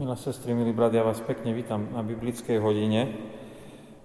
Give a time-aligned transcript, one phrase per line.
[0.00, 3.20] Milé sestry, milí brat, ja vás pekne vítam na biblickej hodine.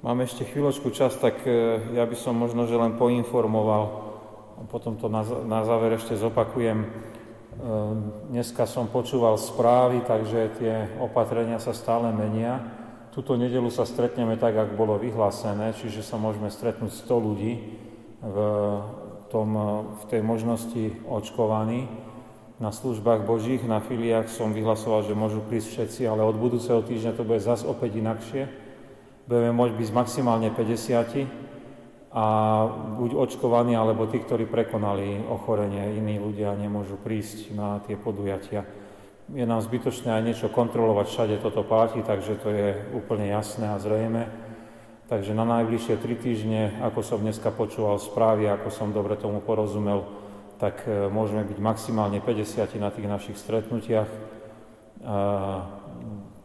[0.04, 3.84] Máme ešte chvíľočku čas, tak e, ja by som možno, že len poinformoval,
[4.60, 5.24] a potom to na,
[5.64, 6.84] záver ešte zopakujem.
[6.84, 6.88] E,
[8.28, 12.60] dneska som počúval správy, takže tie opatrenia sa stále menia.
[13.16, 17.54] Tuto nedelu sa stretneme tak, ako bolo vyhlásené, čiže sa môžeme stretnúť 100 ľudí
[18.20, 18.38] v,
[19.32, 19.50] tom,
[19.96, 21.88] v tej možnosti očkovaní
[22.56, 27.12] na službách Božích, na filiách som vyhlasoval, že môžu prísť všetci, ale od budúceho týždňa
[27.20, 28.48] to bude zase opäť inakšie.
[29.28, 32.26] Budeme môcť byť maximálne 50 a
[32.96, 38.64] buď očkovaní, alebo tí, ktorí prekonali ochorenie, iní ľudia nemôžu prísť na tie podujatia.
[39.36, 43.82] Je nám zbytočné aj niečo kontrolovať, všade toto platí, takže to je úplne jasné a
[43.82, 44.32] zrejme.
[45.12, 50.25] Takže na najbližšie tri týždne, ako som dneska počúval správy, ako som dobre tomu porozumel,
[50.58, 54.08] tak e, môžeme byť maximálne 50 na tých našich stretnutiach.
[55.06, 55.18] A,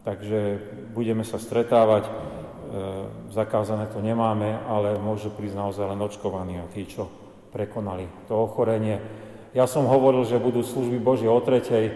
[0.02, 0.58] takže
[0.92, 2.12] budeme sa stretávať, e,
[3.30, 7.06] zakázané to nemáme, ale môžu prísť naozaj len očkovaní a tí, čo
[7.54, 9.02] prekonali to ochorenie.
[9.50, 11.90] Ja som hovoril, že budú služby Božie o tretej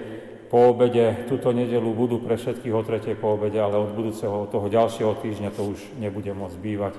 [0.50, 4.66] po obede, túto nedelu budú pre všetkých o tretej po obede, ale od budúceho, toho
[4.70, 6.94] ďalšieho týždňa to už nebude môcť bývať,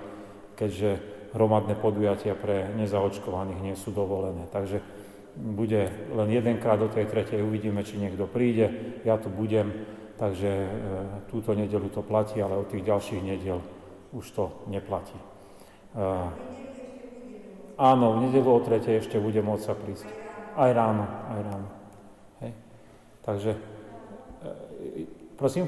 [0.60, 1.00] keďže
[1.36, 4.48] hromadné podujatia pre nezaočkovaných nie sú dovolené.
[4.52, 4.80] Takže
[5.36, 8.72] bude len jedenkrát do tej tretej, uvidíme, či niekto príde,
[9.04, 9.68] ja tu budem,
[10.16, 10.70] takže e,
[11.28, 13.60] túto nedelu to platí, ale od tých ďalších nedel
[14.16, 15.16] už to neplatí.
[15.16, 15.24] E,
[17.76, 20.08] áno, v nedelu o tretej ešte bude môcť sa prísť.
[20.56, 21.70] Aj ráno, aj ráno.
[22.40, 22.52] Hej.
[23.28, 23.60] Takže, e,
[25.36, 25.68] prosím?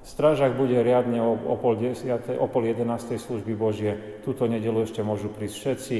[0.00, 4.18] Strážak bude riadne o, o, pol desiate, o pol jedenástej služby Božie.
[4.26, 5.96] Túto nedelu ešte môžu prísť všetci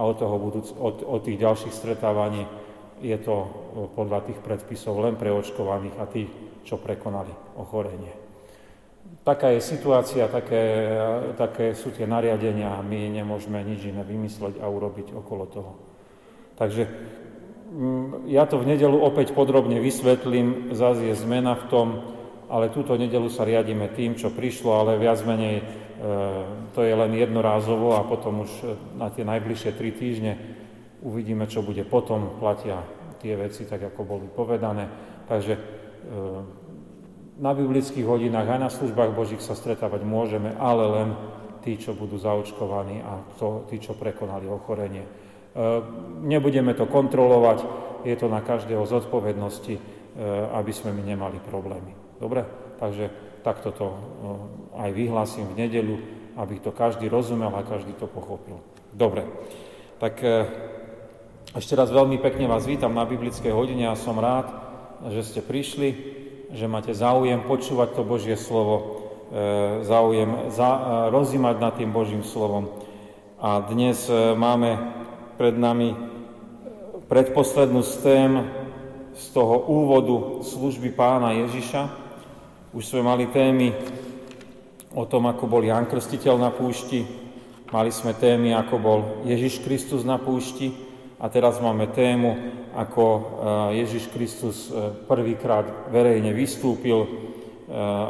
[0.00, 2.48] a od, toho budúc, od, od tých ďalších stretávaní
[3.04, 3.48] je to e,
[3.92, 6.32] podľa tých predpisov len pre očkovaných a tých,
[6.64, 7.28] čo prekonali
[7.60, 8.16] ochorenie.
[9.20, 10.96] Taká je situácia, také,
[11.36, 15.72] také sú tie nariadenia my nemôžeme nič iné vymysleť a urobiť okolo toho.
[16.56, 16.88] Takže
[17.76, 21.86] mm, ja to v nedelu opäť podrobne vysvetlím, zase je zmena v tom,
[22.50, 25.64] ale túto nedelu sa riadíme tým, čo prišlo, ale viac menej e,
[26.74, 28.64] to je len jednorázovo a potom už e,
[28.98, 30.34] na tie najbližšie tri týždne
[31.06, 32.42] uvidíme, čo bude potom.
[32.42, 32.82] Platia
[33.22, 34.90] tie veci tak, ako boli povedané.
[35.30, 35.60] Takže e,
[37.38, 41.08] na biblických hodinách aj na službách Božích sa stretávať môžeme, ale len
[41.62, 45.06] tí, čo budú zaočkovaní a to, tí, čo prekonali ochorenie.
[46.24, 47.58] Nebudeme to kontrolovať,
[48.04, 49.74] je to na každého zodpovednosti,
[50.52, 51.99] aby sme my nemali problémy.
[52.20, 52.44] Dobre?
[52.76, 53.08] Takže
[53.40, 55.96] takto to eh, aj vyhlásim v nedelu,
[56.36, 58.60] aby to každý rozumel a každý to pochopil.
[58.92, 59.24] Dobre.
[59.96, 60.44] Tak eh,
[61.56, 64.52] ešte raz veľmi pekne vás vítam na biblickej hodine a som rád,
[65.08, 65.88] že ste prišli,
[66.52, 69.00] že máte záujem počúvať to Božie slovo,
[69.32, 72.68] eh, záujem za, rozímať nad tým Božím slovom.
[73.40, 74.04] A dnes
[74.36, 74.76] máme
[75.40, 75.96] pred nami
[77.08, 77.96] predposlednú z
[79.20, 82.09] z toho úvodu služby pána Ježiša,
[82.70, 83.74] už sme mali témy
[84.94, 87.02] o tom, ako bol Jan Krstiteľ na púšti,
[87.74, 90.70] mali sme témy, ako bol Ježiš Kristus na púšti
[91.18, 92.38] a teraz máme tému,
[92.74, 93.20] ako e,
[93.82, 97.08] Ježiš Kristus e, prvýkrát verejne vystúpil e,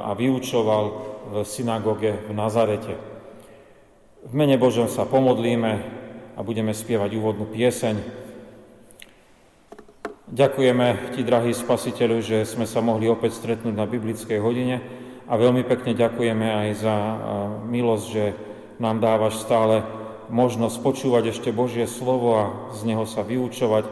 [0.04, 0.84] a vyučoval
[1.32, 2.94] v synagóge v Nazarete.
[4.28, 5.72] V mene Božom sa pomodlíme
[6.36, 8.19] a budeme spievať úvodnú pieseň.
[10.30, 14.78] Ďakujeme Ti, drahý Spasiteľu, že sme sa mohli opäť stretnúť na biblickej hodine
[15.26, 16.96] a veľmi pekne ďakujeme aj za
[17.66, 18.24] milosť, že
[18.78, 19.82] nám dávaš stále
[20.30, 22.44] možnosť počúvať ešte Božie slovo a
[22.78, 23.90] z neho sa vyučovať,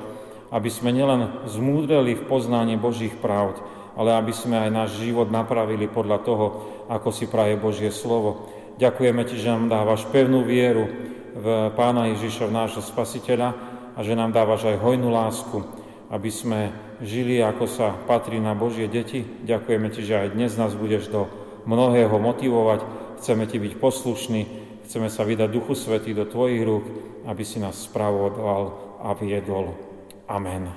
[0.54, 3.58] aby sme nielen zmúdreli v poznaní Božích pravd,
[3.98, 6.46] ale aby sme aj náš život napravili podľa toho,
[6.86, 8.46] ako si praje Božie slovo.
[8.78, 10.86] Ďakujeme Ti, že nám dávaš pevnú vieru
[11.34, 13.58] v Pána Ježiša, v nášho Spasiteľa
[13.98, 15.77] a že nám dávaš aj hojnú lásku
[16.08, 16.72] aby sme
[17.04, 19.20] žili, ako sa patrí na Božie deti.
[19.24, 21.28] Ďakujeme Ti, že aj dnes nás budeš do
[21.68, 22.80] mnohého motivovať.
[23.20, 24.40] Chceme Ti byť poslušní,
[24.88, 26.84] chceme sa vydať Duchu Svetý do Tvojich rúk,
[27.28, 28.62] aby si nás spravoval
[29.04, 29.76] a viedol.
[30.24, 30.72] Amen.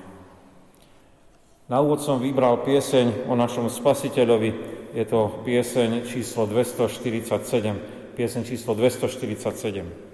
[1.72, 4.52] Na úvod som vybral pieseň o našom Spasiteľovi.
[4.92, 8.20] Je to pieseň číslo 247.
[8.20, 10.11] Pieseň číslo 247.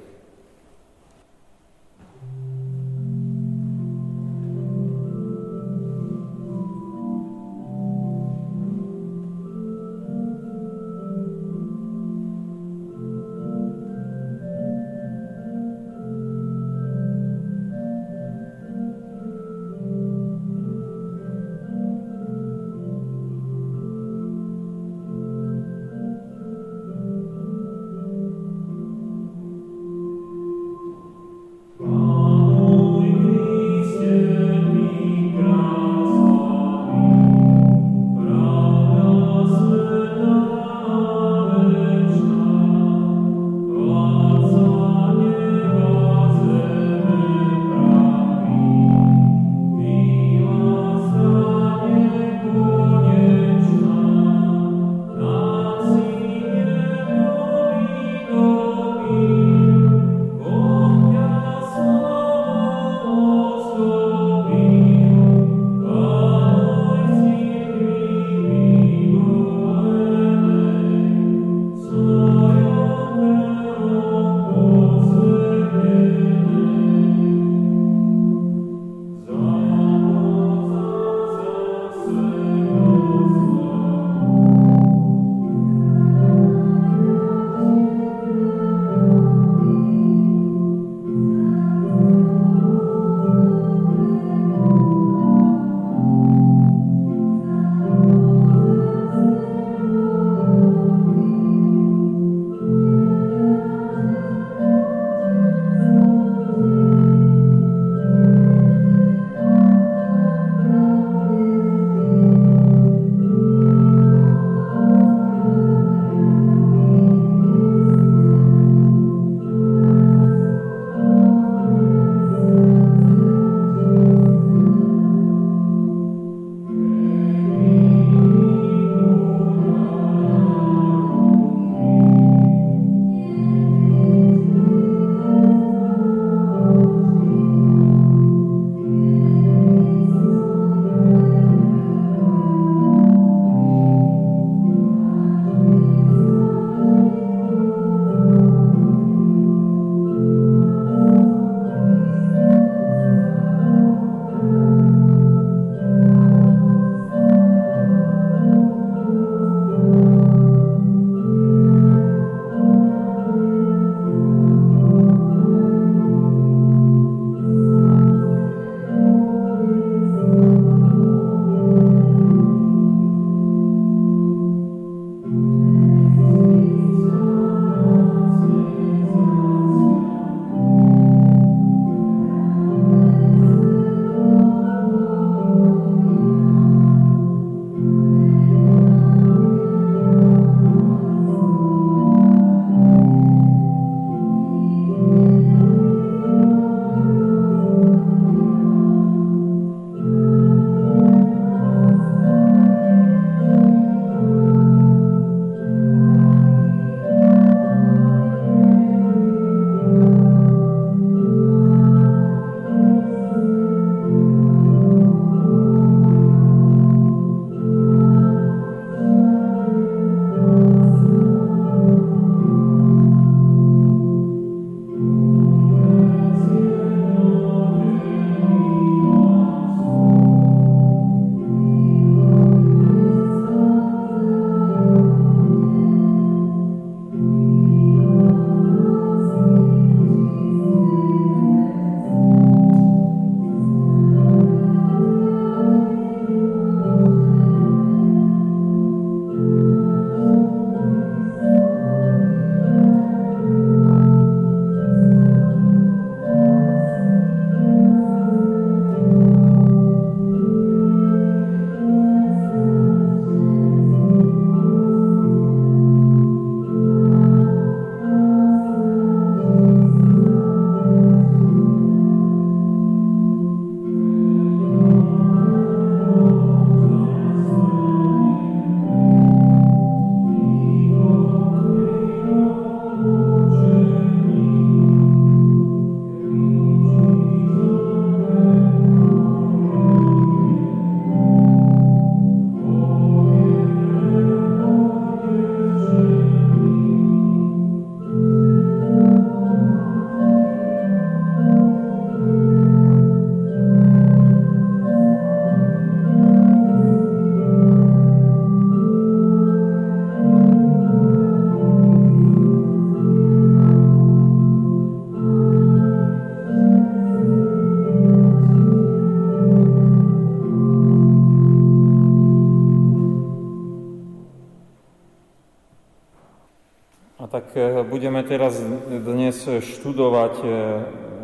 [328.27, 328.59] teraz
[328.91, 330.47] dnes študovať e,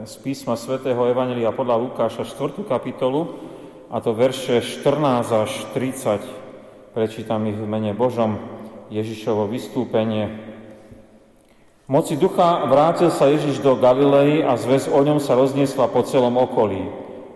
[0.07, 2.63] z písma svätého Evangelia podľa Lukáša 4.
[2.63, 3.27] kapitolu,
[3.91, 6.95] a to verše 14 až 30.
[6.95, 8.39] Prečítam ich v mene Božom,
[8.87, 10.31] Ježišovo vystúpenie.
[11.83, 16.07] V moci ducha vrátil sa Ježiš do Galilei a zväz o ňom sa rozniesla po
[16.07, 16.87] celom okolí.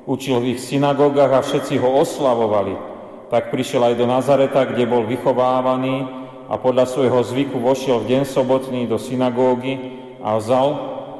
[0.08, 2.80] Učil v ich synagógach a všetci ho oslavovali.
[3.28, 8.24] Tak prišiel aj do Nazareta, kde bol vychovávaný a podľa svojho zvyku vošiel v deň
[8.24, 10.70] sobotný do synagógy a vzal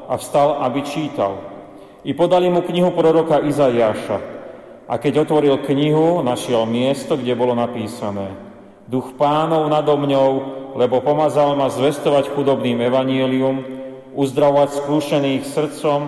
[0.08, 1.36] a vstal, aby čítal.
[2.04, 4.40] I podali mu knihu proroka Izajaša.
[4.88, 8.48] A keď otvoril knihu, našiel miesto, kde bolo napísané
[8.88, 10.30] Duch pánov nado mňou,
[10.80, 13.56] lebo pomazal ma zvestovať chudobným evanílium,
[14.16, 16.00] uzdravovať skrúšených srdcom,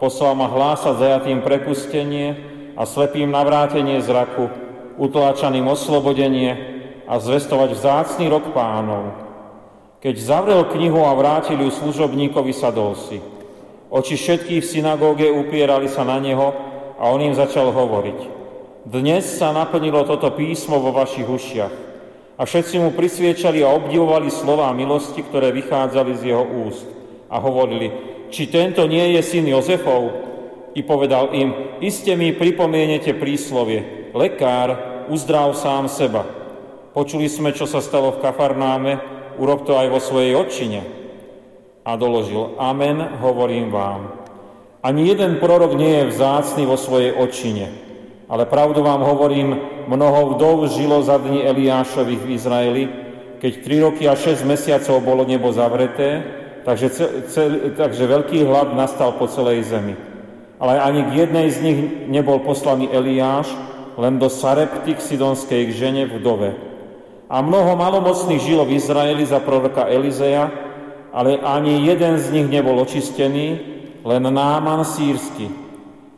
[0.00, 2.40] poslal ma hlásať zajatým prepustenie
[2.72, 4.48] a slepým navrátenie zraku,
[4.96, 6.71] utláčaným oslobodenie,
[7.12, 9.12] a zvestovať vzácný rok pánov.
[10.00, 13.20] Keď zavrel knihu a vrátil ju služobníkovi, sadol si.
[13.92, 16.56] Oči všetkých v synagóge upierali sa na neho
[16.96, 18.40] a on im začal hovoriť.
[18.88, 21.74] Dnes sa naplnilo toto písmo vo vašich ušiach.
[22.40, 26.88] A všetci mu prisviečali a obdivovali slová milosti, ktoré vychádzali z jeho úst.
[27.28, 27.92] A hovorili,
[28.32, 30.32] či tento nie je syn Jozefov?
[30.72, 34.80] I povedal im, iste mi pripomienete príslovie, lekár,
[35.12, 36.41] uzdrav sám seba.
[36.92, 38.92] Počuli sme, čo sa stalo v Kafarnáme,
[39.40, 40.80] urob to aj vo svojej odčine.
[41.88, 44.12] A doložil, amen, hovorím vám.
[44.84, 47.72] Ani jeden prorok nie je vzácný vo svojej odčine,
[48.28, 49.56] ale pravdu vám hovorím,
[49.88, 52.84] mnoho vdov žilo za dní Eliášových v Izraeli,
[53.40, 56.22] keď 3 roky a 6 mesiacov bolo nebo zavreté,
[56.62, 56.86] takže,
[57.26, 59.96] cel, takže veľký hlad nastal po celej zemi.
[60.62, 63.50] Ale ani k jednej z nich nebol poslaný Eliáš,
[63.96, 66.71] len do Sarepty k sidonskej žene vdove.
[67.32, 70.52] A mnoho malomocných žilo v Izraeli za proroka Elizeja,
[71.16, 73.46] ale ani jeden z nich nebol očistený,
[74.04, 75.48] len Náman sírsky.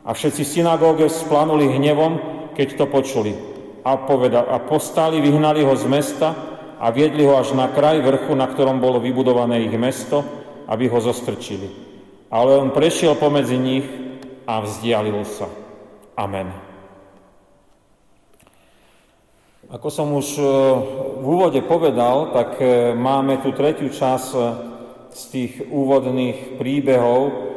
[0.03, 2.19] A všetci v synagóge splanuli hnevom,
[2.51, 3.31] keď to počuli.
[3.87, 6.35] A, poveda, a postali, vyhnali ho z mesta
[6.83, 10.19] a viedli ho až na kraj vrchu, na ktorom bolo vybudované ich mesto,
[10.67, 11.71] aby ho zostrčili.
[12.27, 13.87] Ale on prešiel pomedzi nich
[14.43, 15.47] a vzdialil sa.
[16.19, 16.74] Amen.
[19.75, 20.43] Ako som už e,
[21.19, 24.39] v úvode povedal, tak e, máme tu tretiu časť e,
[25.11, 27.51] z tých úvodných príbehov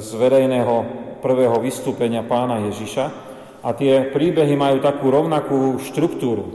[0.00, 0.74] z verejného
[1.20, 3.04] prvého vystúpenia pána Ježiša.
[3.60, 6.48] A tie príbehy majú takú rovnakú štruktúru.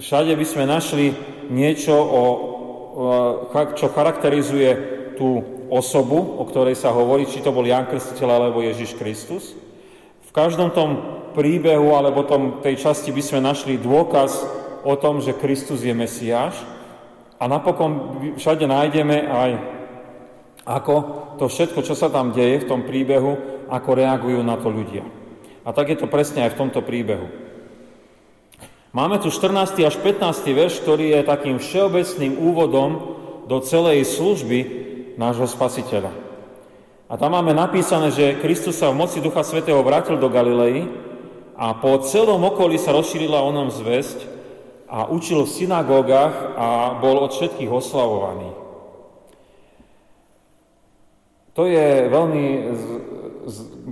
[0.00, 1.12] Všade by sme našli
[1.52, 2.22] niečo, o,
[3.76, 4.70] čo charakterizuje
[5.20, 9.52] tú osobu, o ktorej sa hovorí, či to bol Jan Krstiteľ alebo Ježiš Kristus.
[10.26, 14.40] V každom tom príbehu alebo tom, tej časti by sme našli dôkaz
[14.80, 16.56] o tom, že Kristus je Mesiáš
[17.36, 19.50] a napokon všade nájdeme aj
[20.66, 20.94] ako
[21.38, 25.06] to všetko, čo sa tam deje v tom príbehu, ako reagujú na to ľudia.
[25.62, 27.30] A tak je to presne aj v tomto príbehu.
[28.90, 29.76] Máme tu 14.
[29.84, 30.24] až 15.
[30.56, 32.90] verš, ktorý je takým všeobecným úvodom
[33.46, 34.58] do celej služby
[35.20, 36.10] nášho spasiteľa.
[37.06, 40.90] A tam máme napísané, že Kristus sa v moci Ducha Svetého vrátil do Galilei
[41.56, 44.28] a po celom okolí sa rozšírila o nom zväzť
[44.92, 46.68] a učil v synagógach a
[47.00, 48.52] bol od všetkých oslavovaný.
[51.56, 52.44] To je veľmi,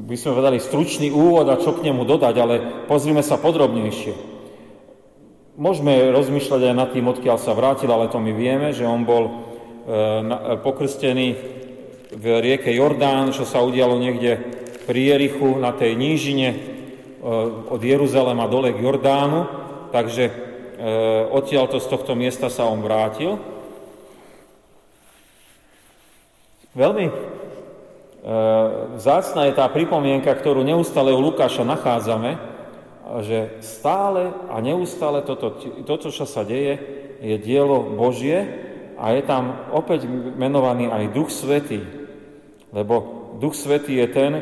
[0.04, 2.54] by sme vedali, stručný úvod a čo k nemu dodať, ale
[2.84, 4.36] pozrime sa podrobnejšie.
[5.56, 9.24] Môžeme rozmýšľať aj nad tým, odkiaľ sa vrátil, ale to my vieme, že on bol
[9.24, 9.32] e,
[10.60, 11.28] pokrstený
[12.12, 14.36] v rieke Jordán, čo sa udialo niekde
[14.84, 16.73] pri Jerichu na tej nížine,
[17.70, 19.48] od Jeruzalema dole k Jordánu,
[19.88, 20.34] takže eh,
[21.32, 23.40] odtiaľto z tohto miesta sa on vrátil.
[26.76, 27.14] Veľmi eh,
[29.00, 32.36] vzácna je tá pripomienka, ktorú neustále u Lukáša nachádzame,
[33.24, 36.76] že stále a neustále toto, toto, čo sa deje,
[37.24, 38.44] je dielo Božie
[39.00, 40.04] a je tam opäť
[40.36, 41.84] menovaný aj Duch Svetý,
[42.72, 44.32] lebo Duch Svetý je ten,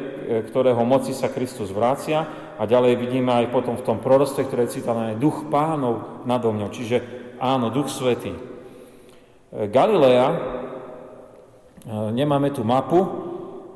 [0.50, 2.22] ktorého moci sa Kristus vrácia
[2.62, 6.70] a ďalej vidíme aj potom v tom prorostve, ktoré je duch pánov nado mňou.
[6.70, 7.02] Čiže
[7.42, 8.30] áno, duch svetý.
[8.30, 8.38] E,
[9.66, 10.38] Galilea, e,
[12.14, 13.02] nemáme tu mapu,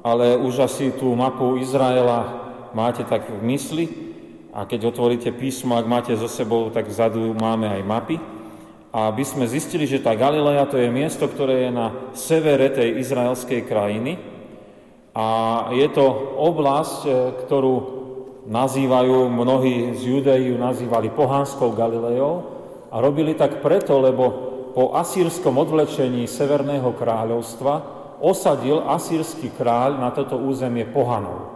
[0.07, 2.47] ale už asi tú mapu Izraela
[2.79, 3.85] máte tak v mysli
[4.55, 8.17] a keď otvoríte písmo, ak máte so sebou, tak vzadu máme aj mapy.
[8.95, 13.03] A by sme zistili, že tá Galilea to je miesto, ktoré je na severe tej
[13.03, 14.15] izraelskej krajiny
[15.11, 15.27] a
[15.75, 16.07] je to
[16.39, 17.11] oblasť, e,
[17.43, 17.96] ktorú
[18.47, 22.35] nazývajú, mnohí z Judei ju nazývali pohánskou Galileou
[22.91, 24.25] a robili tak preto, lebo
[24.73, 27.75] po asýrskom odvlečení Severného kráľovstva
[28.23, 31.39] osadil asýrsky kráľ na toto územie pohanov.
[31.43, 31.47] E,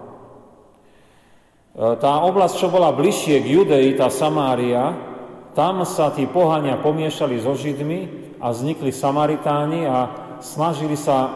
[2.00, 4.92] tá oblasť, čo bola bližšie k Judei, tá Samária,
[5.54, 9.98] tam sa tí pohania pomiešali so Židmi a vznikli Samaritáni a
[10.40, 11.28] snažili sa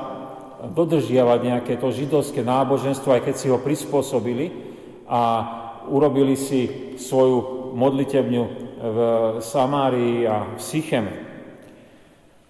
[0.73, 4.74] dodržiavať nejaké to židovské náboženstvo, aj keď si ho prispôsobili
[5.09, 5.23] a
[5.89, 8.45] urobili si svoju modlitebňu
[8.85, 8.99] v
[9.41, 11.13] Samárii a v Sycheme.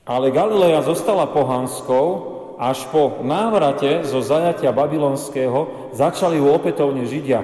[0.04, 7.42] Ale Galileja zostala pohanskou, až po návrate zo zajatia babylonského začali ju opätovne Židia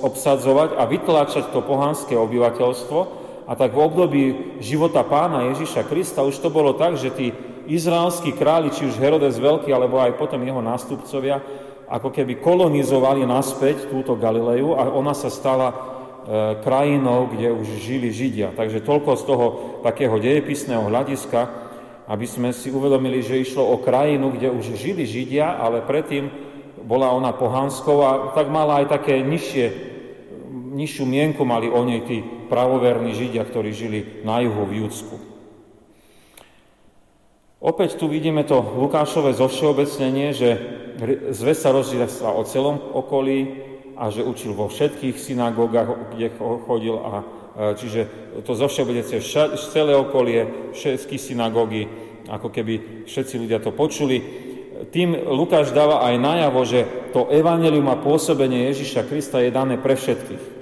[0.00, 3.00] obsadzovať a vytláčať to pohanské obyvateľstvo.
[3.50, 4.24] A tak v období
[4.62, 7.34] života pána Ježiša Krista už to bolo tak, že tí
[7.66, 11.42] izraelskí králi, či už Herodes Veľký, alebo aj potom jeho nástupcovia,
[11.90, 15.74] ako keby kolonizovali naspäť túto Galileju a ona sa stala e,
[16.62, 18.54] krajinou, kde už žili Židia.
[18.54, 19.46] Takže toľko z toho
[19.82, 21.50] takého dejepisného hľadiska,
[22.06, 26.30] aby sme si uvedomili, že išlo o krajinu, kde už žili Židia, ale predtým
[26.86, 29.66] bola ona pohanskou a tak mala aj také nižšie,
[30.70, 35.29] nižšiu mienku mali o nej tí pravoverní Židia, ktorí žili na juhu v Júdsku.
[37.60, 40.48] Opäť tu vidíme to Lukášové zovšeobecnenie, že
[41.32, 43.68] zväz sa rozdiela o celom okolí
[44.00, 48.00] a že učil vo všetkých synagógach, kde chodil a E, čiže
[48.46, 49.18] to zovšeobecne
[49.58, 51.84] celé okolie, všetky synagógy,
[52.30, 54.22] ako keby všetci ľudia to počuli.
[54.88, 56.80] Tým Lukáš dáva aj najavo, že
[57.12, 60.59] to evanelium a pôsobenie Ježiša Krista je dané pre všetkých.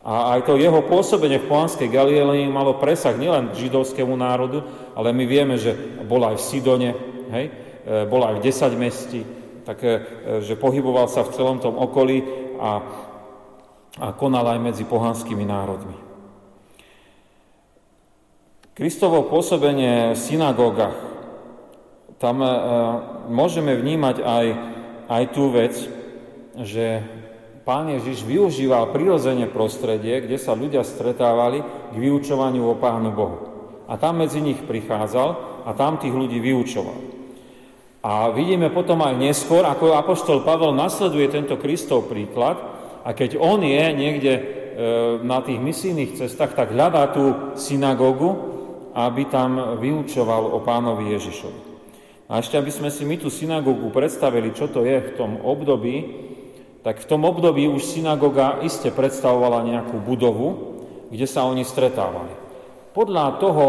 [0.00, 4.64] A aj to jeho pôsobenie v Pohanskej Galilei malo presah nielen židovskému národu,
[4.96, 5.76] ale my vieme, že
[6.08, 6.90] bol aj v Sidone,
[7.28, 7.46] hej?
[7.84, 9.20] E, bol aj v desať mestí,
[9.68, 10.00] tak, e,
[10.40, 12.24] že pohyboval sa v celom tom okolí
[12.56, 12.70] a
[13.98, 15.96] a konal aj medzi pohanskými národmi.
[18.70, 20.94] Kristovo pôsobenie v synagógach,
[22.22, 22.48] tam e,
[23.32, 24.46] môžeme vnímať aj,
[25.10, 25.74] aj tú vec,
[26.54, 27.02] že
[27.70, 33.38] Pán Ježiš využíval prirodzene prostredie, kde sa ľudia stretávali k vyučovaniu o Pánu Bohu.
[33.86, 36.98] A tam medzi nich prichádzal a tam tých ľudí vyučoval.
[38.02, 42.58] A vidíme potom aj neskôr, ako apoštol Pavel nasleduje tento Kristov príklad
[43.06, 44.42] a keď on je niekde e,
[45.22, 48.34] na tých misijných cestách, tak hľadá tú synagógu,
[48.98, 51.60] aby tam vyučoval o pánovi Ježišovi.
[52.26, 56.26] A ešte, aby sme si my tú synagógu predstavili, čo to je v tom období,
[56.80, 60.48] tak v tom období už synagóga iste predstavovala nejakú budovu,
[61.12, 62.32] kde sa oni stretávali.
[62.96, 63.66] Podľa toho,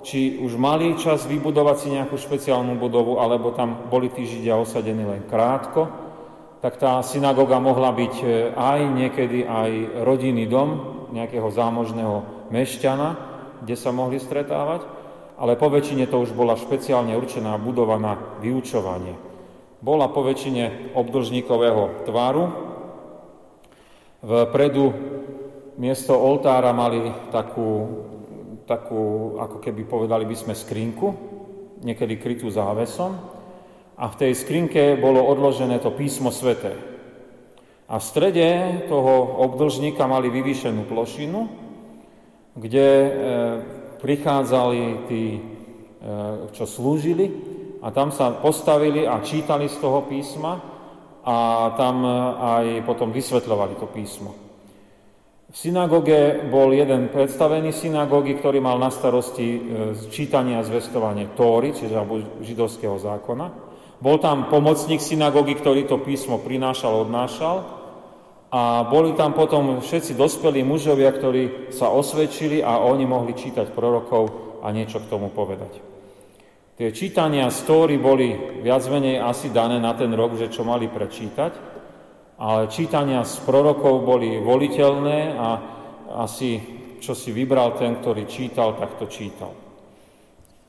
[0.00, 5.04] či už mali čas vybudovať si nejakú špeciálnu budovu, alebo tam boli tí Židia osadení
[5.04, 6.08] len krátko,
[6.58, 13.08] tak tá synagóga mohla byť e, aj niekedy aj rodinný dom nejakého zámožného mešťana,
[13.62, 14.82] kde sa mohli stretávať,
[15.38, 19.27] ale po väčšine to už bola špeciálne určená budova na vyučovanie.
[19.78, 22.44] Bola po väčšine obdlžníkového tvaru.
[24.26, 24.90] Vpredu
[25.78, 27.86] miesto oltára mali takú,
[28.66, 31.14] takú, ako keby povedali by sme, skrinku,
[31.86, 33.22] niekedy krytú závesom
[33.94, 36.74] a v tej skrinke bolo odložené to písmo sveté.
[37.86, 38.48] A v strede
[38.90, 41.46] toho obdlžníka mali vyvýšenú plošinu,
[42.58, 43.10] kde e,
[44.02, 45.40] prichádzali tí, e,
[46.50, 47.47] čo slúžili
[47.82, 50.58] a tam sa postavili a čítali z toho písma
[51.22, 51.36] a
[51.76, 54.30] tam e, aj potom vysvetľovali to písmo.
[55.48, 59.64] V synagóge bol jeden predstavený synagógy, ktorý mal na starosti
[60.12, 61.96] čítanie a zvestovanie Tóry, čiže
[62.44, 63.48] židovského zákona.
[63.98, 67.64] Bol tam pomocník synagógy, ktorý to písmo prinášal, odnášal
[68.52, 74.28] a boli tam potom všetci dospelí mužovia, ktorí sa osvedčili a oni mohli čítať prorokov
[74.60, 75.87] a niečo k tomu povedať.
[76.78, 81.52] Tie čítania stóry boli viac menej asi dané na ten rok, že čo mali prečítať,
[82.38, 85.48] ale čítania z prorokov boli voliteľné a
[86.22, 86.62] asi
[87.02, 89.58] čo si vybral ten, ktorý čítal, tak to čítal.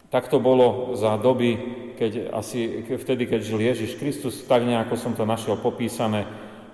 [0.10, 1.54] Tak to bolo za doby,
[1.94, 6.26] keď asi vtedy, keď žil Ježiš Kristus, tak nejako som to našiel popísané,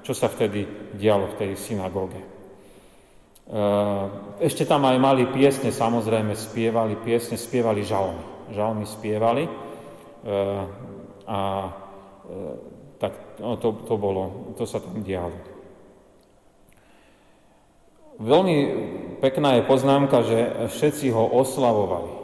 [0.08, 0.64] čo sa vtedy
[0.96, 2.24] dialo v tej synagóge.
[2.24, 2.28] E,
[4.48, 8.35] ešte tam aj mali piesne, samozrejme spievali piesne, spievali žalmy.
[8.52, 9.52] Žalmy spievali e,
[11.26, 11.40] a
[12.26, 12.40] e,
[12.98, 15.36] tak no, to, to bolo, to sa tam dialo.
[18.16, 18.56] Veľmi
[19.20, 20.40] pekná je poznámka, že
[20.72, 22.24] všetci ho oslavovali.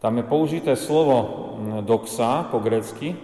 [0.00, 1.52] Tam je použité slovo
[1.84, 3.16] doxa po grecky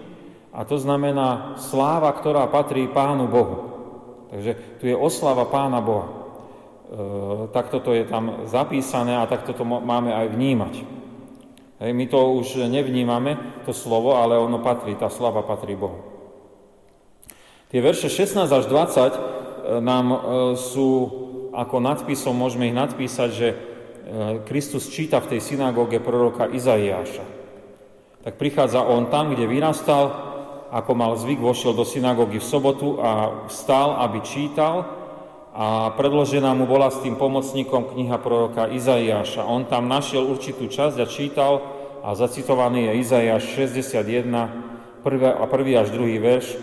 [0.52, 3.56] a to znamená sláva, ktorá patrí Pánu Bohu.
[4.30, 6.08] Takže tu je oslava Pána Boha.
[6.08, 6.14] E,
[7.56, 10.99] takto to je tam zapísané a takto to máme aj vnímať.
[11.80, 15.96] Hej, my to už nevnímame, to slovo, ale ono patrí, tá slava patrí Bohu.
[17.72, 19.20] Tie verše 16 až 20 e,
[19.80, 20.18] nám e,
[20.60, 21.08] sú
[21.56, 23.56] ako nadpisom, môžeme ich nadpísať, že e,
[24.44, 27.24] Kristus číta v tej synagóge proroka Izaiáša.
[28.28, 30.12] Tak prichádza on tam, kde vyrastal,
[30.68, 34.99] ako mal zvyk, vošiel do synagógy v sobotu a vstal, aby čítal
[35.50, 39.42] a predložená mu bola s tým pomocníkom kniha proroka Izaiáša.
[39.42, 41.52] On tam našiel určitú časť a čítal
[42.06, 46.54] a zacitovaný je Izaiáš 61, prvý a prvý až druhý verš.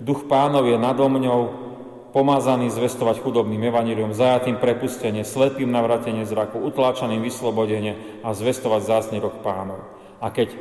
[0.00, 1.68] Duch pánov je nado mňou,
[2.10, 9.44] pomázaný zvestovať chudobným evaníliom, zajatým prepustenie, slepým navratenie zraku, utláčaným vyslobodenie a zvestovať zásny rok
[9.46, 9.84] pánov.
[10.18, 10.56] A keď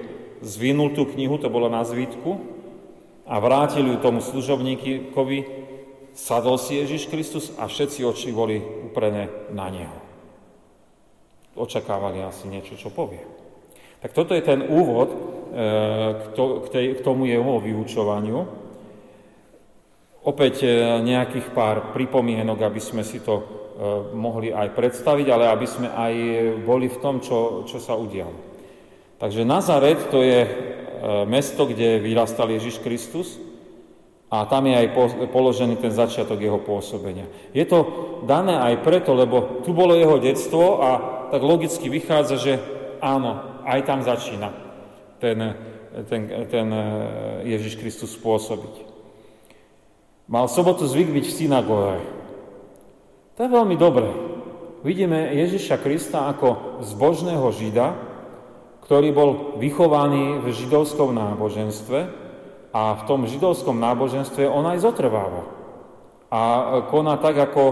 [0.46, 2.60] zvinul tú knihu, to bolo na zvítku,
[3.30, 5.69] a vrátil ju tomu služobníkovi,
[6.20, 9.98] Sadol si Ježiš Kristus a všetci oči boli uprené na Neho.
[11.56, 13.24] Očakávali asi niečo, čo povie.
[14.04, 15.18] Tak toto je ten úvod e,
[17.00, 18.36] k tomu jeho vyučovaniu.
[20.28, 20.68] Opäť e,
[21.08, 23.44] nejakých pár pripomienok, aby sme si to e,
[24.12, 26.14] mohli aj predstaviť, ale aby sme aj
[26.68, 28.36] boli v tom, čo, čo sa udialo.
[29.24, 30.48] Takže Nazaret to je
[31.28, 33.40] mesto, kde vyrastal Ježiš Kristus,
[34.30, 34.88] a tam je aj
[35.34, 37.26] položený ten začiatok jeho pôsobenia.
[37.50, 37.80] Je to
[38.30, 40.90] dané aj preto, lebo tu bolo jeho detstvo a
[41.34, 42.54] tak logicky vychádza, že
[43.02, 44.70] áno, aj tam začína
[45.20, 45.38] ten,
[46.08, 46.84] ten, ten e,
[47.58, 48.88] Ježiš Kristus pôsobiť.
[50.30, 52.00] Mal sobotu zvyk byť v synagóge.
[53.36, 54.10] To je veľmi dobré.
[54.86, 57.88] Vidíme Ježiša Krista ako zbožného Žida,
[58.88, 62.29] ktorý bol vychovaný v židovskom náboženstve,
[62.70, 65.44] a v tom židovskom náboženstve on aj zotrváva.
[66.30, 66.42] A
[66.94, 67.66] koná tak, ako,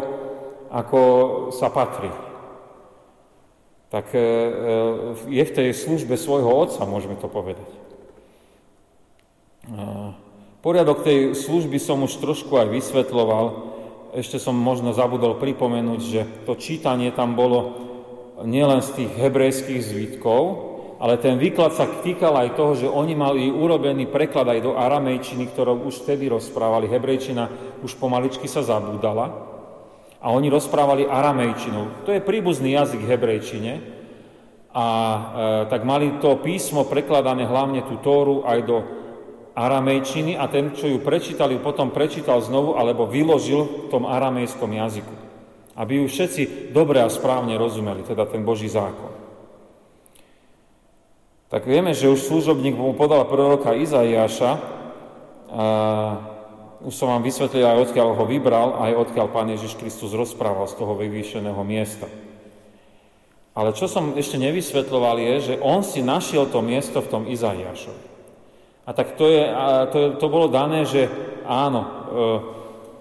[0.74, 1.02] ako
[1.54, 2.10] sa patrí.
[3.94, 4.24] Tak e, e,
[5.30, 7.70] je v tej službe svojho otca, môžeme to povedať.
[10.64, 13.46] Poriadok tej služby som už trošku aj vysvetloval.
[14.16, 17.76] Ešte som možno zabudol pripomenúť, že to čítanie tam bolo
[18.44, 20.42] nielen z tých hebrejských zvitkov,
[20.98, 25.54] ale ten výklad sa týkal aj toho, že oni mali urobený preklad aj do aramejčiny,
[25.54, 26.90] ktorou už vtedy rozprávali.
[26.90, 27.50] Hebrejčina
[27.86, 29.30] už pomaličky sa zabúdala
[30.18, 32.02] a oni rozprávali aramejčinou.
[32.02, 33.74] To je príbuzný jazyk hebrejčine
[34.74, 35.20] a e,
[35.70, 38.78] tak mali to písmo prekladané hlavne tú Tóru aj do
[39.54, 45.16] aramejčiny a ten, čo ju prečítal, potom prečítal znovu alebo vyložil v tom aramejskom jazyku.
[45.78, 49.17] Aby ju všetci dobre a správne rozumeli, teda ten Boží zákon
[51.48, 54.78] tak vieme, že už služobník mu podal proroka Izaiáša,
[55.48, 55.66] a
[56.84, 60.78] už som vám vysvetlil aj odkiaľ ho vybral, aj odkiaľ Pán Ježiš Kristus rozprával z
[60.78, 62.06] toho vyvýšeného miesta.
[63.58, 68.06] Ale čo som ešte nevysvetloval je, že on si našiel to miesto v tom Izaiášovi.
[68.88, 69.44] A tak to, je,
[69.92, 71.10] to, to bolo dané, že
[71.44, 71.90] áno, e,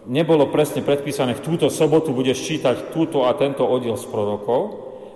[0.09, 4.61] nebolo presne predpísané, v túto sobotu budeš čítať túto a tento oddiel z prorokov,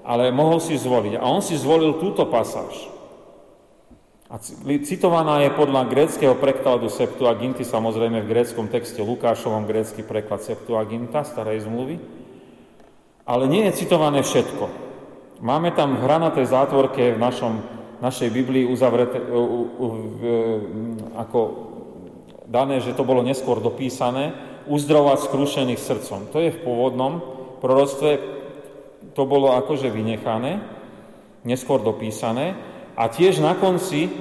[0.05, 1.19] ale mohol si zvoliť.
[1.19, 3.00] A on si zvolil túto pasáž.
[4.31, 4.38] A
[4.87, 11.66] citovaná je podľa gréckého prekladu Septuaginty, samozrejme v gréckom texte Lukášovom grécky preklad Septuaginta, starej
[11.66, 11.99] zmluvy,
[13.27, 14.71] ale nie je citované všetko.
[15.43, 17.59] Máme tam v hranatej zátvorke v našom,
[17.99, 19.87] našej Biblii uzavreté, u, u, u,
[21.19, 21.40] ako
[22.47, 24.31] dané, že to bolo neskôr dopísané,
[24.71, 26.31] uzdrovať skrušených srdcom.
[26.31, 27.19] To je v pôvodnom
[27.59, 28.23] proroctve,
[29.11, 30.62] to bolo akože vynechané,
[31.43, 32.69] neskôr dopísané,
[33.01, 34.13] a tiež na konci e,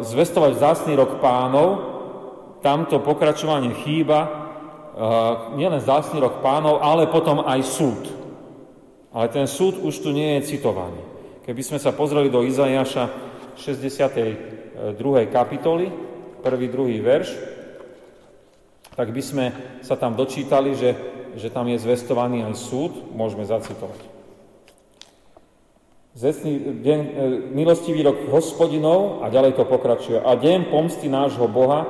[0.00, 1.68] zvestovať vzácný rok pánov,
[2.64, 4.30] tamto pokračovanie chýba, e,
[5.60, 8.00] nielen vzácný rok pánov, ale potom aj súd.
[9.12, 11.04] Ale ten súd už tu nie je citovaný.
[11.44, 13.04] Keby sme sa pozreli do Izajaša
[13.52, 14.96] 62.
[15.28, 15.92] kapitoly,
[16.40, 17.36] prvý, druhý verš,
[18.96, 19.44] tak by sme
[19.84, 20.96] sa tam dočítali, že,
[21.36, 24.09] že tam je zvestovaný aj súd, môžeme zacitovať.
[26.10, 27.10] Zesný deň, e,
[27.54, 30.18] milostivý rok hospodinov a ďalej to pokračuje.
[30.18, 31.86] A deň pomsty nášho Boha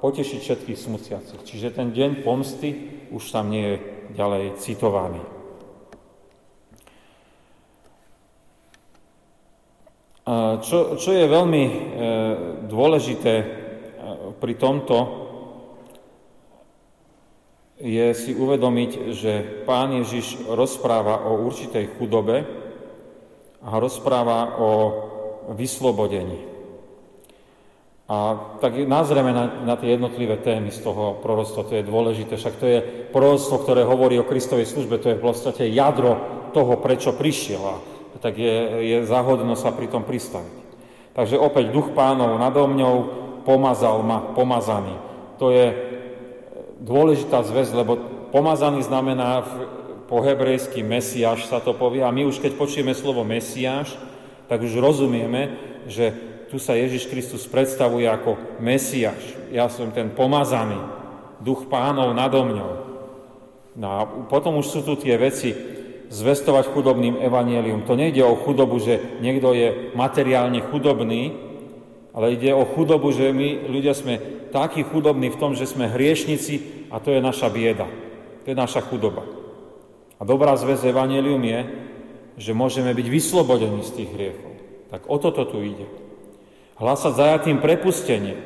[0.00, 1.40] potešiť všetkých smutiacich.
[1.44, 2.72] Čiže ten deň pomsty
[3.12, 3.76] už tam nie je
[4.16, 5.20] ďalej citovaný.
[10.62, 11.72] Čo, čo je veľmi e,
[12.72, 13.46] dôležité e,
[14.40, 14.96] pri tomto,
[17.82, 19.32] je si uvedomiť, že
[19.68, 22.61] Pán Ježiš rozpráva o určitej chudobe,
[23.62, 24.70] a rozpráva o
[25.54, 26.52] vyslobodení.
[28.12, 32.54] A tak nazrieme na, na tie jednotlivé témy z toho proroctva, to je dôležité, však
[32.60, 36.18] to je proroctvo, ktoré hovorí o Kristovej službe, to je v podstate jadro
[36.52, 37.62] toho, prečo prišiel.
[37.62, 37.76] A
[38.20, 40.60] tak je, je záhodno sa pri tom pristaviť.
[41.16, 42.94] Takže opäť duch pánov nado mňou
[43.48, 44.96] pomazal ma, pomazaný.
[45.40, 45.72] To je
[46.82, 47.96] dôležitá zväz, lebo
[48.34, 49.44] pomazaný znamená
[50.12, 53.96] po hebrejsky Mesiáš sa to povie a my už keď počujeme slovo Mesiáš,
[54.44, 55.56] tak už rozumieme,
[55.88, 56.12] že
[56.52, 59.48] tu sa Ježiš Kristus predstavuje ako Mesiáš.
[59.48, 60.76] Ja som ten pomazaný,
[61.40, 62.72] duch pánov nado mňou.
[63.72, 65.56] No a potom už sú tu tie veci,
[66.12, 67.88] zvestovať chudobným evanielium.
[67.88, 71.32] To nejde o chudobu, že niekto je materiálne chudobný,
[72.12, 74.20] ale ide o chudobu, že my ľudia sme
[74.52, 77.88] takí chudobní v tom, že sme hriešnici a to je naša bieda.
[78.44, 79.41] To je naša chudoba.
[80.22, 81.60] A dobrá zväz evanielium je,
[82.38, 84.54] že môžeme byť vyslobodení z tých hriechov.
[84.94, 85.90] Tak o toto tu ide.
[86.78, 88.38] Hlasať zajatým prepustenie,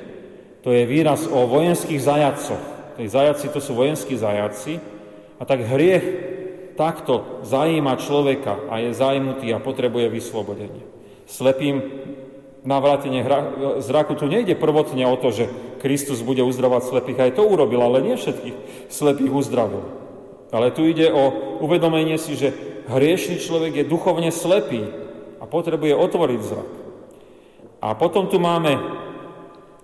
[0.65, 2.65] to je výraz o vojenských zajadcoch.
[2.97, 4.81] Tí zajaci to sú vojenskí zajaci
[5.37, 6.07] a tak hriech
[6.81, 10.81] takto zajíma človeka a je zajmutý a potrebuje vyslobodenie.
[11.29, 11.85] Slepým
[12.65, 13.21] navrátenie
[13.85, 15.45] zraku tu nejde prvotne o to, že
[15.85, 20.06] Kristus bude uzdravať slepých, aj to urobil, ale nie všetkých slepých uzdravil.
[20.55, 22.55] Ale tu ide o uvedomenie si, že
[22.87, 24.87] hriešný človek je duchovne slepý
[25.43, 26.71] a potrebuje otvoriť zrak.
[27.83, 28.79] A potom tu máme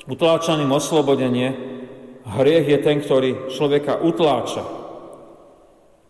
[0.07, 1.55] utláčaným oslobodenie.
[2.22, 4.83] Hriech je ten, ktorý človeka utláča,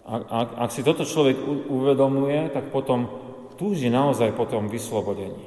[0.02, 1.38] ak, ak, ak si toto človek
[1.70, 3.08] uvedomuje, tak potom
[3.54, 5.46] túži naozaj po tom vyslobodení.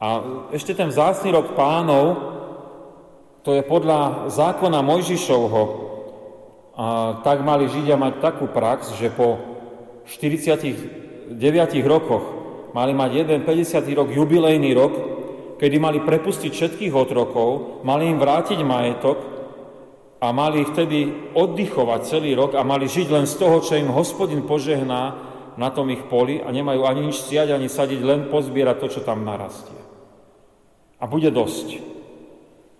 [0.00, 0.08] A
[0.52, 2.04] ešte ten vzácný rok pánov,
[3.40, 5.62] to je podľa zákona Mojžišovho,
[6.80, 9.36] a tak mali Židia mať takú prax, že po
[10.08, 11.28] 49
[11.84, 12.24] rokoch
[12.72, 13.84] mali mať jeden 50.
[13.92, 14.92] rok, jubilejný rok,
[15.60, 19.18] kedy mali prepustiť všetkých otrokov, mali im vrátiť majetok
[20.24, 24.48] a mali vtedy oddychovať celý rok a mali žiť len z toho, čo im hospodin
[24.48, 25.20] požehná
[25.60, 29.00] na tom ich poli a nemajú ani nič siať, ani sadiť, len pozbierať to, čo
[29.04, 29.76] tam narastie.
[30.96, 31.76] A bude dosť.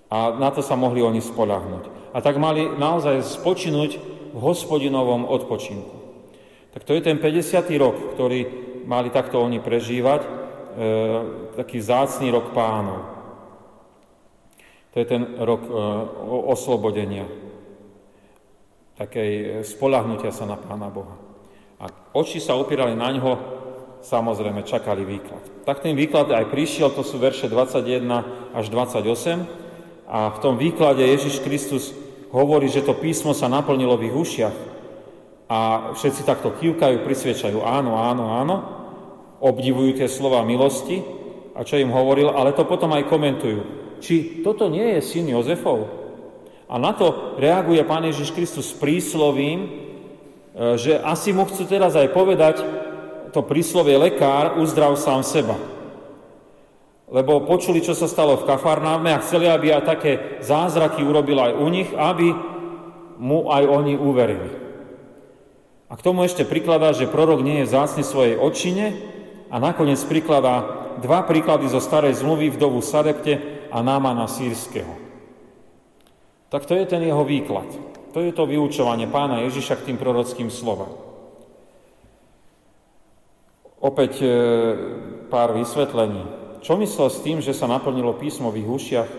[0.08, 1.99] A na to sa mohli oni spolahnuť.
[2.10, 3.90] A tak mali naozaj spočinúť
[4.34, 5.94] v hospodinovom odpočinku.
[6.70, 7.66] Tak to je ten 50.
[7.78, 8.40] rok, ktorý
[8.86, 10.28] mali takto oni prežívať, e,
[11.58, 13.10] taký zácný rok pánov.
[14.94, 15.72] To je ten rok e,
[16.50, 17.26] oslobodenia,
[18.98, 21.14] takej e, spolahnutia sa na Pána Boha.
[21.80, 23.32] A oči sa opírali na ňo,
[24.02, 25.64] samozrejme čakali výklad.
[25.66, 29.69] Tak ten výklad aj prišiel, to sú verše 21 až 28.
[30.10, 31.94] A v tom výklade Ježiš Kristus
[32.34, 34.56] hovorí, že to písmo sa naplnilo v ich ušiach.
[35.50, 35.58] A
[35.94, 38.56] všetci takto kývkajú, prisviečajú áno, áno, áno.
[39.38, 40.98] Obdivujú tie slova milosti
[41.54, 45.86] a čo im hovoril, ale to potom aj komentujú či toto nie je syn Jozefov.
[46.66, 49.70] A na to reaguje Pán Ježiš Kristus príslovím, e,
[50.80, 52.56] že asi mu chcú teraz aj povedať
[53.30, 55.54] to príslovie lekár, uzdrav sám seba.
[57.10, 60.12] Lebo počuli, čo sa stalo v Kafarnáme a chceli, aby aj také
[60.46, 62.30] zázraky urobil aj u nich, aby
[63.18, 64.50] mu aj oni uverili.
[65.90, 68.94] A k tomu ešte prikladá, že prorok nie je vzácny svojej očine
[69.50, 74.94] a nakoniec prikladá dva príklady zo starej zmluvy vdovu Sadepte a Námana sírskeho.
[76.46, 77.66] Tak to je ten jeho výklad.
[78.14, 80.94] To je to vyučovanie pána Ježiša k tým prorockým slovám.
[83.80, 84.28] Opäť e,
[85.30, 86.39] pár vysvetlení.
[86.60, 89.10] Čo myslel s tým, že sa naplnilo písmo v ich ušiach?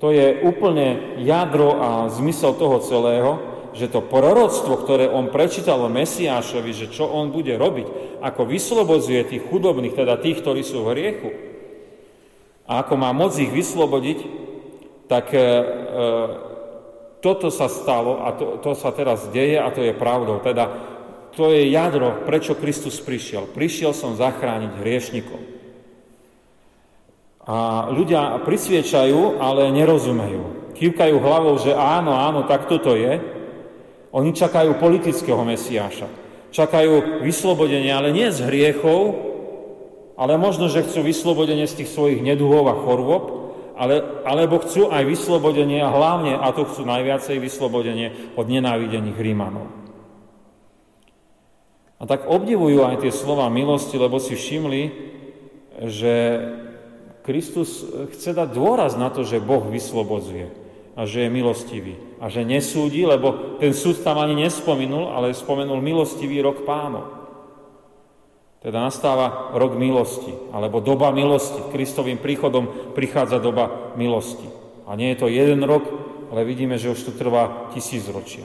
[0.00, 3.36] To je úplne jadro a zmysel toho celého,
[3.76, 9.28] že to proroctvo, ktoré on prečítal o Mesiášovi, že čo on bude robiť, ako vyslobodzuje
[9.28, 11.30] tých chudobných, teda tých, ktorí sú v hriechu,
[12.70, 14.18] a ako má moc ich vyslobodiť,
[15.10, 15.44] tak e, e,
[17.18, 20.38] toto sa stalo a to, to sa teraz deje a to je pravdou.
[20.38, 20.70] Teda
[21.34, 23.50] to je jadro, prečo Kristus prišiel.
[23.50, 25.40] Prišiel som zachrániť hriešnikov.
[27.50, 30.70] A ľudia prisviečajú, ale nerozumejú.
[30.78, 33.18] Kývkajú hlavou, že áno, áno, tak toto je.
[34.14, 36.06] Oni čakajú politického mesiáša.
[36.54, 39.18] Čakajú vyslobodenie, ale nie z hriechov,
[40.14, 43.24] ale možno, že chcú vyslobodenie z tých svojich neduhov a chorôb,
[43.74, 49.66] ale, alebo chcú aj vyslobodenie a hlavne, a to chcú najviacej vyslobodenie od nenávidených Rímanov.
[51.98, 54.82] A tak obdivujú aj tie slova milosti, lebo si všimli,
[55.90, 56.14] že
[57.30, 60.50] Kristus chce dať dôraz na to, že Boh vyslobodzuje
[60.98, 65.78] a že je milostivý a že nesúdi, lebo ten súd tam ani nespomenul, ale spomenul
[65.78, 67.06] milostivý rok pánov.
[68.58, 71.70] Teda nastáva rok milosti, alebo doba milosti.
[71.70, 74.50] Kristovým príchodom prichádza doba milosti.
[74.90, 75.86] A nie je to jeden rok,
[76.34, 78.42] ale vidíme, že už to trvá tisíc ročia.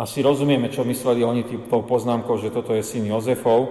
[0.00, 3.68] asi rozumieme, čo mysleli oni tou poznámkou, že toto je syn Jozefov,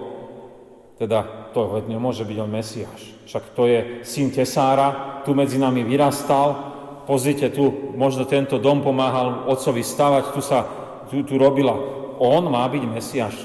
[1.02, 3.00] teda to nemôže byť on Mesiáš.
[3.26, 6.56] Však to je syn Tesára, tu medzi nami vyrastal,
[7.06, 10.66] pozrite tu, možno tento dom pomáhal otcovi stavať, tu sa
[11.10, 11.74] tu, tu robila.
[12.20, 13.36] On má byť Mesiáš,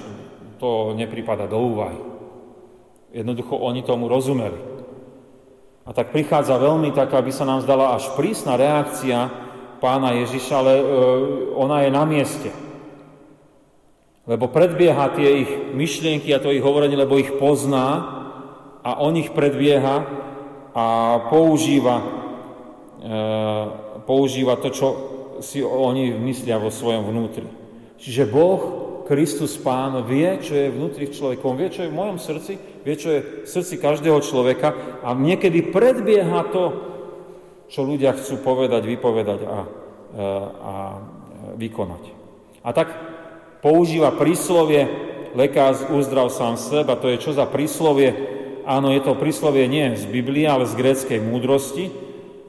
[0.57, 1.97] to nepripada do úvahy.
[3.15, 4.59] Jednoducho oni tomu rozumeli.
[5.85, 9.29] A tak prichádza veľmi tak, aby sa nám zdala až prísna reakcia
[9.77, 10.85] pána Ježiša, ale e,
[11.53, 12.49] ona je na mieste.
[14.25, 17.87] Lebo predbieha tie ich myšlienky a to ich hovorenie, lebo ich pozná
[18.81, 19.95] a on ich predbieha
[20.73, 20.85] a
[21.29, 21.97] používa,
[23.05, 23.17] e,
[24.01, 24.87] používa to, čo
[25.45, 27.45] si oni myslia vo svojom vnútri.
[28.01, 28.61] Čiže Boh,
[29.05, 31.45] Kristus Pán, vie, čo je vnútri v človeku.
[31.53, 34.73] Vie, čo je v mojom srdci, vie, čo je v srdci každého človeka
[35.05, 36.63] a niekedy predbieha to,
[37.69, 39.57] čo ľudia chcú povedať, vypovedať a, a,
[40.17, 40.73] e, a
[41.61, 42.03] vykonať.
[42.65, 43.14] A tak
[43.65, 44.85] používa príslovie
[45.33, 48.13] lekár uzdrav sám seba, to je čo za príslovie?
[48.69, 51.89] Áno, je to príslovie nie z Biblie, ale z gréckej múdrosti.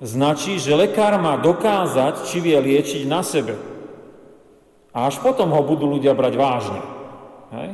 [0.04, 3.56] Značí, že lekár má dokázať, či vie liečiť na sebe.
[4.92, 6.80] A až potom ho budú ľudia brať vážne.
[7.52, 7.68] Hej?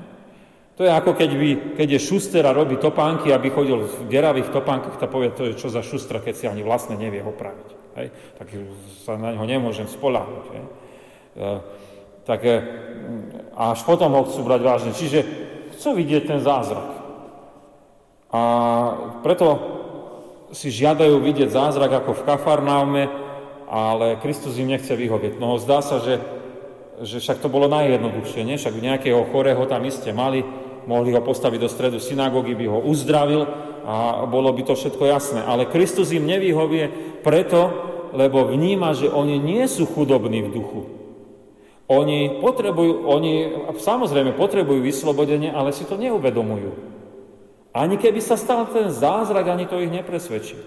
[0.78, 4.50] To je ako keď, by, keď je šuster a robí topánky, aby chodil v deravých
[4.55, 7.68] topánkach, tak povie, to je čo za šustra, keď si ani vlastne nevie opraviť.
[7.98, 8.07] Hej?
[8.38, 8.46] Tak
[9.02, 10.46] sa na ňo nemôžem spoláhnuť.
[10.50, 10.64] Hej?
[12.23, 12.41] Tak
[13.53, 14.91] a až potom ho chcú brať vážne.
[14.97, 15.21] Čiže
[15.77, 16.89] chcú vidieť ten zázrak.
[18.33, 18.43] A
[19.21, 19.47] preto
[20.53, 23.05] si žiadajú vidieť zázrak ako v Kafarnaume,
[23.69, 25.37] ale Kristus im nechce vyhovieť.
[25.37, 26.21] No zdá sa, že,
[27.05, 28.61] že však to bolo najjednoduchšie, nie?
[28.61, 30.45] Však nejakého chorého tam iste mali,
[30.89, 33.49] mohli ho postaviť do stredu synagógy, by ho uzdravil
[33.83, 35.41] a bolo by to všetko jasné.
[35.45, 36.89] Ale Kristus im nevyhovie
[37.21, 37.73] preto,
[38.13, 41.02] lebo vníma, že oni nie sú chudobní v duchu.
[41.90, 43.33] Oni potrebujú, oni
[43.75, 46.71] samozrejme potrebujú vyslobodenie, ale si to neuvedomujú.
[47.73, 50.61] Ani keby sa stal ten zázrak, ani to ich nepresvedčí.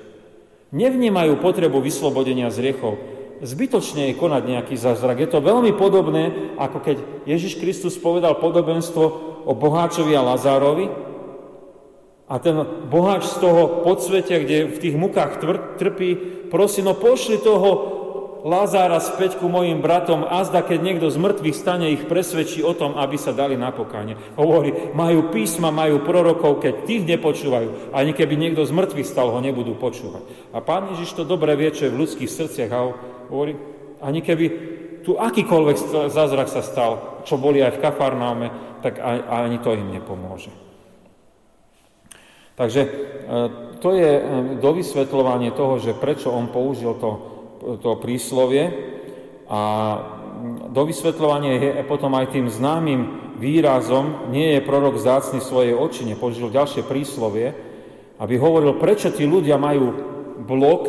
[0.74, 2.98] Nevnímajú potrebu vyslobodenia z riechov.
[3.46, 5.22] Zbytočne je konať nejaký zázrak.
[5.22, 6.98] Je to veľmi podobné, ako keď
[7.30, 9.04] Ježiš Kristus povedal podobenstvo
[9.46, 10.88] o boháčovi a Lazárovi.
[12.26, 12.58] A ten
[12.90, 15.38] boháč z toho podsvetia, kde v tých mukách
[15.78, 16.10] trpí,
[16.50, 17.70] prosí, no pošli toho
[18.46, 22.94] Lazára späť ku mojim bratom, azda keď niekto z mŕtvych stane, ich presvedčí o tom,
[22.94, 24.14] aby sa dali na pokáne.
[24.38, 27.90] Hovorí, majú písma, majú prorokov, keď tých nepočúvajú.
[27.90, 30.54] Ani keby niekto z mŕtvych stal, ho nebudú počúvať.
[30.54, 32.70] A pán Ježiš to dobre vie, čo je v ľudských srdciach.
[32.70, 32.94] A
[33.34, 33.58] hovorí,
[33.98, 34.46] ani keby
[35.02, 35.78] tu akýkoľvek
[36.14, 38.48] zázrak sa stal, čo boli aj v Kafarnáme,
[38.86, 40.54] tak ani to im nepomôže.
[42.56, 42.90] Takže e,
[43.82, 44.24] to je e,
[44.62, 47.35] dovysvetľovanie toho, že prečo on použil to
[47.82, 48.70] to príslovie
[49.50, 49.62] a
[50.70, 56.54] do vysvetľovania je potom aj tým známym výrazom nie je prorok zácný svojej očine, použil
[56.54, 57.56] ďalšie príslovie,
[58.22, 59.92] aby hovoril, prečo tí ľudia majú
[60.44, 60.88] blok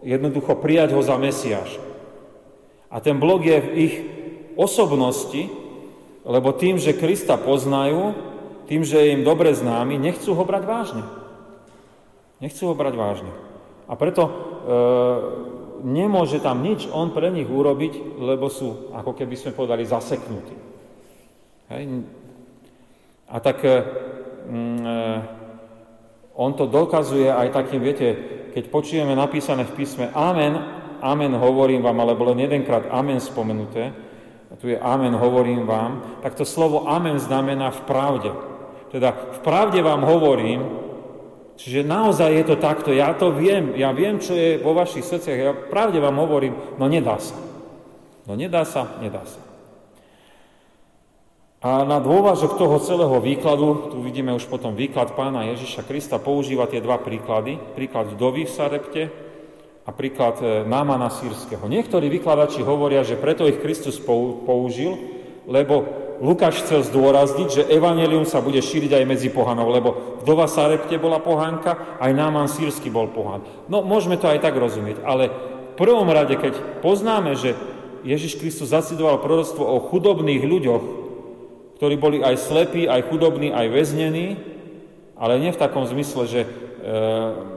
[0.00, 1.76] jednoducho prijať ho za Mesiáš.
[2.88, 3.94] A ten blok je v ich
[4.56, 5.52] osobnosti,
[6.24, 8.16] lebo tým, že Krista poznajú,
[8.66, 11.04] tým, že je im dobre známy, nechcú ho brať vážne.
[12.40, 13.32] Nechcú ho brať vážne.
[13.90, 14.32] A preto e,
[15.84, 20.56] nemôže tam nič on pre nich urobiť, lebo sú, ako keby sme povedali, zaseknutí.
[21.72, 21.82] Hej?
[23.30, 24.96] A tak mm, e,
[26.34, 28.08] on to dokazuje aj takým, viete,
[28.50, 30.58] keď počujeme napísané v písme Amen,
[31.00, 33.94] Amen hovorím vám, alebo len jedenkrát Amen spomenuté,
[34.50, 38.30] a tu je Amen hovorím vám, tak to slovo Amen znamená v pravde.
[38.90, 40.89] Teda v pravde vám hovorím,
[41.60, 45.36] Čiže naozaj je to takto, ja to viem, ja viem, čo je vo vašich srdciach,
[45.36, 47.36] ja pravde vám hovorím, no nedá sa.
[48.24, 49.50] No nedá sa, nedá sa.
[51.60, 56.64] A na dôvažok toho celého výkladu, tu vidíme už potom výklad pána Ježiša Krista, používa
[56.64, 57.60] tie dva príklady.
[57.76, 59.02] Príklad vdovy v Sarepte
[59.84, 61.68] a príklad e, Námana sírskeho.
[61.68, 64.96] Niektorí vykladači hovoria, že preto ich Kristus použil,
[65.44, 69.88] lebo Lukáš chcel zdôrazniť, že evanelium sa bude šíriť aj medzi pohanov, lebo
[70.20, 73.40] vdova Sarepte bola pohánka, aj Náman sírsky bol pohán.
[73.72, 75.32] No, môžeme to aj tak rozumieť, ale
[75.72, 77.56] v prvom rade, keď poznáme, že
[78.04, 80.82] Ježiš Kristus zacidoval proroctvo o chudobných ľuďoch,
[81.80, 84.36] ktorí boli aj slepí, aj chudobní, aj väznení,
[85.16, 86.48] ale nie v takom zmysle, že e,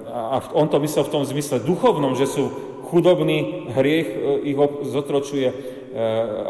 [0.07, 2.47] a on to myslel v tom zmysle duchovnom, že sú
[2.87, 4.57] chudobní, hriech e, ich
[4.87, 5.51] zotročuje,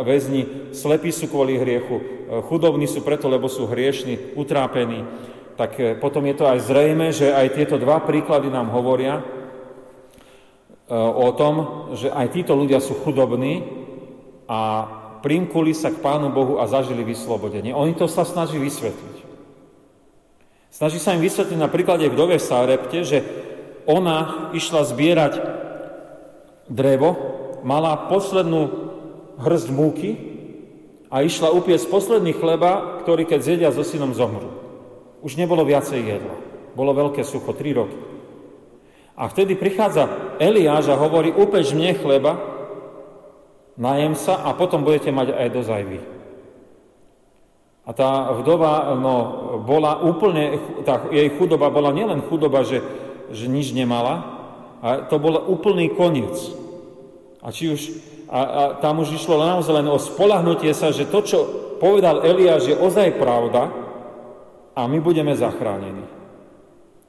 [0.07, 2.03] väzni, slepí sú kvôli hriechu, e,
[2.47, 5.03] chudobní sú preto, lebo sú hriešni, utrápení.
[5.59, 9.23] Tak e, potom je to aj zrejme, že aj tieto dva príklady nám hovoria
[10.93, 13.65] o tom, že aj títo ľudia sú chudobní
[14.51, 14.85] a
[15.23, 17.71] primkuli sa k Pánu Bohu a zažili vyslobodenie.
[17.71, 19.17] Oni to sa snaží vysvetliť.
[20.69, 23.23] Snaží sa im vysvetliť na príklade vdove v Sárepte, že
[23.87, 25.33] ona išla zbierať
[26.67, 27.15] drevo,
[27.63, 28.92] mala poslednú
[29.43, 30.15] hrst múky
[31.11, 34.49] a išla upiecť posledný chleba, ktorý keď zjedia so synom zomru.
[35.21, 36.35] Už nebolo viacej jedla.
[36.73, 37.95] Bolo veľké sucho, tri roky.
[39.13, 40.09] A vtedy prichádza
[40.41, 42.33] Eliáš a hovorí, upeč mne chleba,
[43.77, 45.99] najem sa a potom budete mať aj dozaj vy.
[47.83, 49.15] A tá vdova no,
[49.61, 52.81] bola úplne, tá jej chudoba bola nielen chudoba, že,
[53.29, 54.41] že nič nemala,
[54.83, 56.35] a to bol úplný koniec.
[57.43, 57.81] A, či už,
[58.33, 61.39] a, a tam už išlo naozaj len o spolahnutie sa, že to, čo
[61.77, 63.69] povedal Eliáš, je ozaj pravda
[64.73, 66.01] a my budeme zachránení.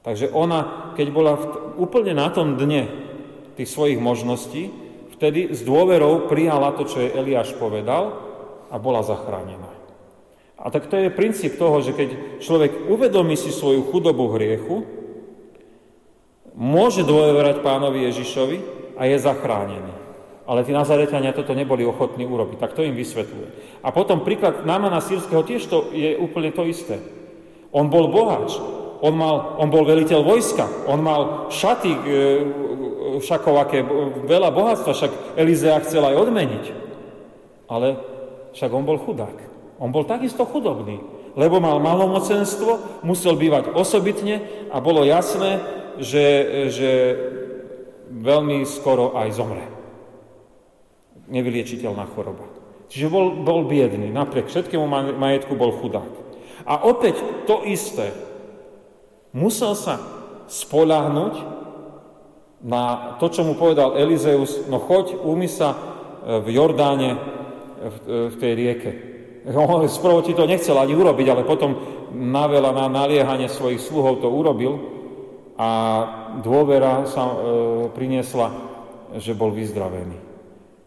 [0.05, 1.45] Takže ona, keď bola v,
[1.81, 2.85] úplne na tom dne
[3.57, 4.69] tých svojich možností,
[5.17, 8.13] vtedy s dôverou prijala to, čo jej Eliáš povedal
[8.69, 9.73] a bola zachránená.
[10.61, 14.85] A tak to je princíp toho, že keď človek uvedomí si svoju chudobu hriechu,
[16.53, 18.57] môže dôverať pánovi Ježišovi
[18.93, 20.04] a je zachránený.
[20.45, 23.81] Ale tí Nazaretania toto neboli ochotní urobiť, tak to im vysvetľuje.
[23.81, 27.01] A potom príklad Námana Sírskeho tiež to je úplne to isté.
[27.73, 28.53] On bol boháč,
[29.01, 31.99] on, mal, on bol veliteľ vojska, on mal šaty e,
[33.25, 33.81] šakovaké,
[34.25, 36.65] veľa bohatstva, však Elizea chcel aj odmeniť.
[37.65, 37.97] Ale
[38.53, 39.37] však on bol chudák.
[39.81, 41.03] On bol takisto chudobný,
[41.35, 45.59] lebo mal malomocenstvo, musel bývať osobitne a bolo jasné,
[45.99, 46.25] že,
[46.71, 46.91] že
[48.07, 49.74] veľmi skoro aj zomre.
[51.25, 52.45] Nevyliečiteľná choroba.
[52.89, 54.85] Čiže bol, bol biedný, napriek všetkému
[55.17, 56.11] majetku bol chudák.
[56.69, 57.17] A opäť
[57.49, 58.13] to isté,
[59.35, 59.99] Musel sa
[60.47, 61.35] spoľahnúť
[62.63, 65.77] na to, čo mu povedal Elizeus, no choď, umy sa e,
[66.39, 67.19] v Jordáne,
[67.83, 68.91] v, e, v tej rieke.
[69.59, 71.75] On sprvo ti to nechcel ani urobiť, ale potom
[72.15, 74.79] navela na naliehanie svojich sluhov to urobil
[75.59, 75.69] a
[76.39, 77.35] dôvera sa e,
[77.91, 78.55] priniesla,
[79.19, 80.24] že bol vyzdravený.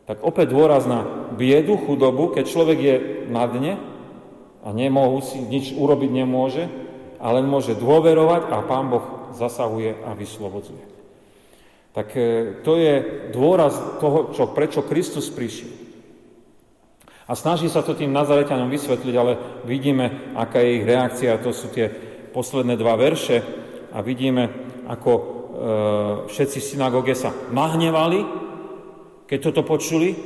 [0.09, 1.05] Tak opäť dôraz na
[1.37, 2.97] biedu, chudobu, keď človek je
[3.29, 3.77] na dne
[4.65, 6.65] a nemohu si, nič urobiť nemôže,
[7.19, 10.85] a len môže dôverovať a Pán Boh zasahuje a vyslobodzuje.
[11.93, 12.23] Tak e,
[12.63, 12.95] to je
[13.35, 15.75] dôraz toho, čo, prečo Kristus prišiel.
[17.29, 21.43] A snaží sa to tým Nazareťanom vysvetliť, ale vidíme, aká je ich reakcia.
[21.45, 21.93] To sú tie
[22.33, 23.45] posledné dva verše
[23.93, 24.49] a vidíme,
[24.87, 25.23] ako e,
[26.31, 28.48] všetci v synagóge sa nahnevali,
[29.29, 30.17] keď toto počuli,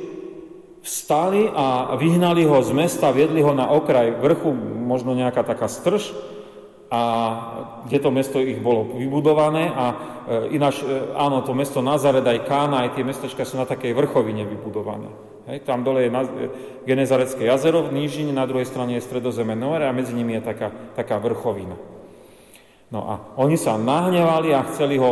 [0.83, 6.15] vstali a vyhnali ho z mesta, viedli ho na okraj vrchu, možno nejaká taká strž,
[6.93, 7.01] a
[7.89, 9.95] kde to mesto ich bolo vybudované a e,
[10.53, 14.45] ináč, e, áno, to mesto Nazaret aj Kána, aj tie mestečka sú na takej vrchovine
[14.45, 15.09] vybudované.
[15.49, 16.13] Hej, tam dole je
[16.85, 20.69] Genezarecké jazero v nížine, na druhej strane je Stredozeme more a medzi nimi je taká,
[20.93, 21.73] taká vrchovina.
[22.93, 25.11] No a oni sa nahnevali a chceli ho,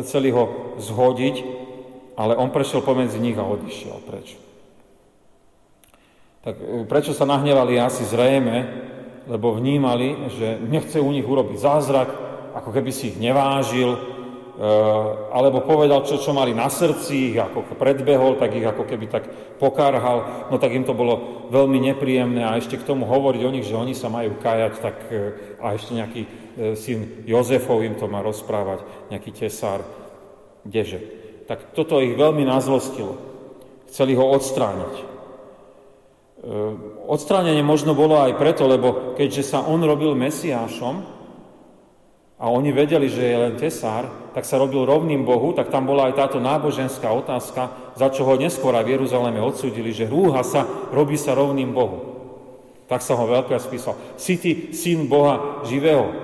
[0.00, 1.59] chceli ho zhodiť,
[2.20, 4.36] ale on prešiel pomedzi nich a odišiel preč.
[6.44, 8.56] Tak e, prečo sa nahnevali asi zrejme,
[9.24, 12.08] lebo vnímali, že nechce u nich urobiť zázrak,
[12.52, 14.00] ako keby si ich nevážil, e,
[15.32, 19.24] alebo povedal, čo, čo mali na srdci, ich ako predbehol, tak ich ako keby tak
[19.56, 23.64] pokárhal, no tak im to bolo veľmi nepríjemné a ešte k tomu hovoriť o nich,
[23.64, 25.16] že oni sa majú kajať, tak e,
[25.56, 26.22] a ešte nejaký
[26.76, 29.80] syn Jozefov im to má rozprávať, nejaký tesár,
[30.68, 31.19] kdeže.
[31.50, 33.18] Tak toto ich veľmi nazlostilo.
[33.90, 34.94] Chceli ho odstrániť.
[36.46, 41.02] Ehm, odstránenie možno bolo aj preto, lebo keďže sa on robil Mesiášom
[42.38, 46.06] a oni vedeli, že je len tesár, tak sa robil rovným Bohu, tak tam bola
[46.06, 50.64] aj táto náboženská otázka, za čo ho neskôr aj v Jeruzaleme odsudili, že rúha sa,
[50.94, 52.14] robí sa rovným Bohu.
[52.86, 53.98] Tak sa ho veľký spísal.
[54.14, 56.14] Si ty syn Boha živého?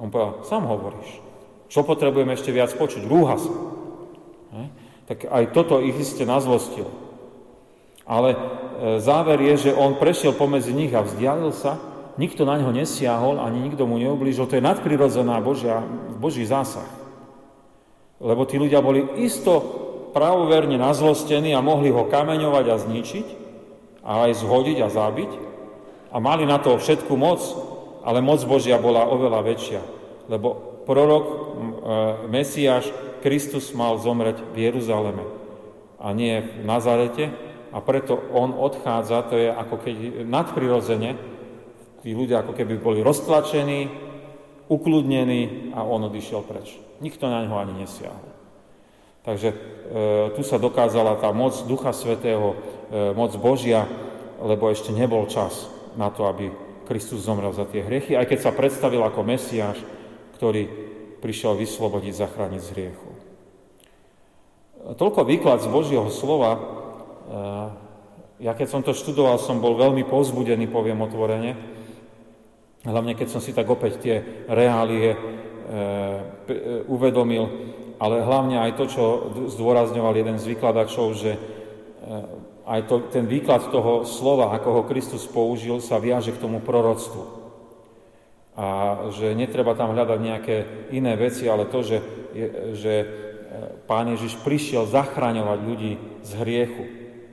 [0.00, 1.20] On povedal, sám hovoríš.
[1.68, 3.04] Čo potrebujeme ešte viac počuť?
[3.04, 3.77] Rúha sa.
[5.08, 6.92] Tak aj toto ich iste nazlostilo.
[8.04, 8.38] Ale e,
[9.00, 11.80] záver je, že on prešiel pomedzi nich a vzdialil sa,
[12.20, 14.44] nikto na neho nesiahol, ani nikto mu neublížil.
[14.44, 15.80] To je nadprirodzená Božia,
[16.20, 16.88] Boží zásah.
[18.20, 19.60] Lebo tí ľudia boli isto
[20.12, 23.26] pravoverne nazlostení a mohli ho kameňovať a zničiť,
[24.04, 25.32] a aj zhodiť a zabiť.
[26.12, 27.40] A mali na to všetku moc,
[28.04, 29.80] ale moc Božia bola oveľa väčšia.
[30.32, 31.34] Lebo prorok, e,
[32.28, 35.24] Mesiáš, Kristus mal zomrieť v Jeruzaleme
[35.98, 41.10] a nie v Nazarete, a preto on odchádza, to je ako keď nadprirodzene,
[42.00, 43.92] tí ľudia ako keby boli roztlačení,
[44.72, 46.80] ukludnení a on odišiel preč.
[47.04, 48.28] Nikto na ňo ani nesiahol.
[49.24, 49.56] Takže e,
[50.32, 52.56] tu sa dokázala tá moc Ducha Svetého
[53.12, 53.84] moc Božia,
[54.40, 56.48] lebo ešte nebol čas na to, aby
[56.88, 59.76] Kristus zomrel za tie hriechy, aj keď sa predstavil ako Mesiáš,
[60.40, 60.87] ktorý
[61.18, 63.10] prišiel vyslobodiť, zachrániť z hriechu.
[64.98, 66.52] Toľko výklad z Božieho slova.
[68.38, 71.58] Ja keď som to študoval, som bol veľmi pozbudený, poviem otvorene.
[72.86, 74.16] Hlavne keď som si tak opäť tie
[74.46, 75.18] reálie e,
[76.86, 77.50] uvedomil,
[77.98, 79.04] ale hlavne aj to, čo
[79.50, 81.34] zdôrazňoval jeden z vykladačov, že
[82.68, 87.37] aj to, ten výklad toho slova, ako ho Kristus použil, sa viaže k tomu proroctvu.
[88.58, 88.66] A
[89.14, 90.56] že netreba tam hľadať nejaké
[90.90, 91.98] iné veci, ale to, že,
[92.74, 93.06] že e,
[93.86, 95.92] Pán Ježiš prišiel zachraňovať ľudí
[96.26, 96.84] z hriechu.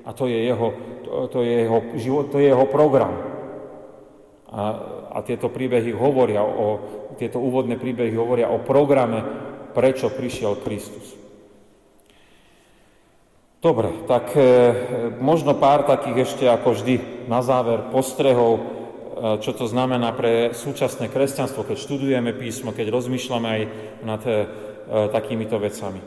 [0.05, 0.69] A to je jeho,
[1.01, 3.17] to, to je jeho, život, to je jeho program.
[4.53, 4.63] A,
[5.17, 6.77] a tieto príbehy hovoria o,
[7.17, 9.23] tieto úvodné príbehy hovoria o programe,
[9.73, 11.15] prečo prišiel Kristus.
[13.65, 14.45] Dobre, tak e,
[15.17, 18.61] možno pár takých ešte ako vždy na záver postrehov,
[19.15, 23.61] čo to znamená pre súčasné kresťanstvo, keď študujeme písmo, keď rozmýšľame aj
[24.03, 24.33] nad e,
[25.11, 26.03] takýmito vecami.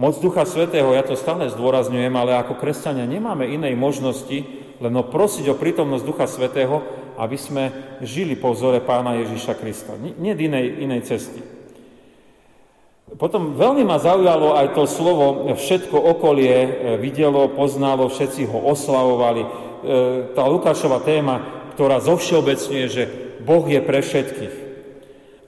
[0.00, 4.44] Moc Ducha Svetého, ja to stále zdôrazňujem, ale ako kresťania nemáme inej možnosti,
[4.80, 6.84] len prosiť o prítomnosť Ducha Svetého,
[7.20, 7.64] aby sme
[8.00, 9.96] žili po vzore Pána Ježíša Krista.
[9.96, 11.40] Nie inej, inej cesty.
[13.20, 19.42] Potom veľmi ma zaujalo aj to slovo, všetko okolie e, videlo, poznalo, všetci ho oslavovali.
[19.44, 19.48] E,
[20.32, 23.02] tá Lukášova téma, ktorá zovšeobecňuje, že
[23.40, 24.54] Boh je pre všetkých.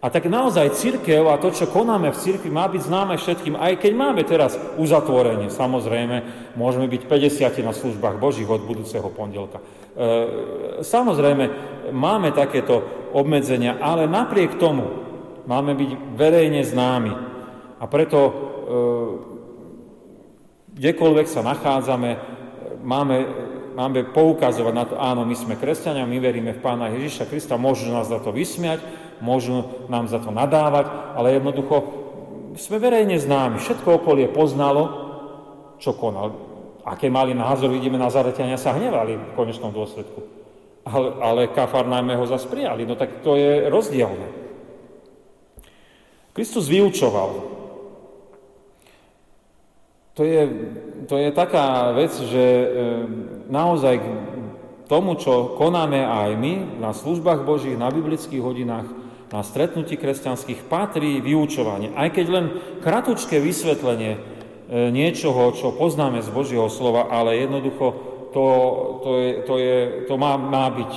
[0.00, 3.76] A tak naozaj církev a to, čo konáme v církvi, má byť známe všetkým, aj
[3.76, 5.52] keď máme teraz uzatvorenie.
[5.52, 6.16] Samozrejme,
[6.56, 9.60] môžeme byť 50 na službách Božích od budúceho pondelka.
[9.60, 9.64] E,
[10.80, 11.44] samozrejme,
[11.92, 12.80] máme takéto
[13.12, 14.88] obmedzenia, ale napriek tomu
[15.44, 17.12] máme byť verejne známi.
[17.76, 18.32] A preto e,
[20.80, 22.10] kdekoľvek sa nachádzame,
[22.80, 23.16] máme,
[23.74, 27.92] máme poukazovať na to, áno, my sme kresťania, my veríme v Pána Ježiša Krista, môžu
[27.92, 28.80] nás za to vysmiať,
[29.24, 31.76] môžu nám za to nadávať, ale jednoducho
[32.56, 33.56] sme verejne známi.
[33.60, 34.82] Všetko okolie poznalo,
[35.80, 36.36] čo konal.
[36.82, 40.20] Aké mali názor, vidíme, Nazareťania sa hnevali v konečnom dôsledku.
[40.82, 42.82] Ale, ale Kafarnáme ho zase prijali.
[42.82, 44.26] No tak to je rozdielne.
[46.34, 47.61] Kristus vyučoval.
[50.12, 50.42] To je,
[51.08, 52.44] to je taká vec, že
[53.48, 54.06] naozaj k
[54.92, 58.92] tomu, čo konáme aj my na službách Božích, na biblických hodinách,
[59.32, 61.96] na stretnutí kresťanských, patrí vyučovanie.
[61.96, 62.46] Aj keď len
[62.84, 64.20] kratučké vysvetlenie e,
[64.92, 67.86] niečoho, čo poznáme z Božieho slova, ale jednoducho
[68.36, 68.44] to,
[69.00, 70.92] to, je, to, je, to má, má byť.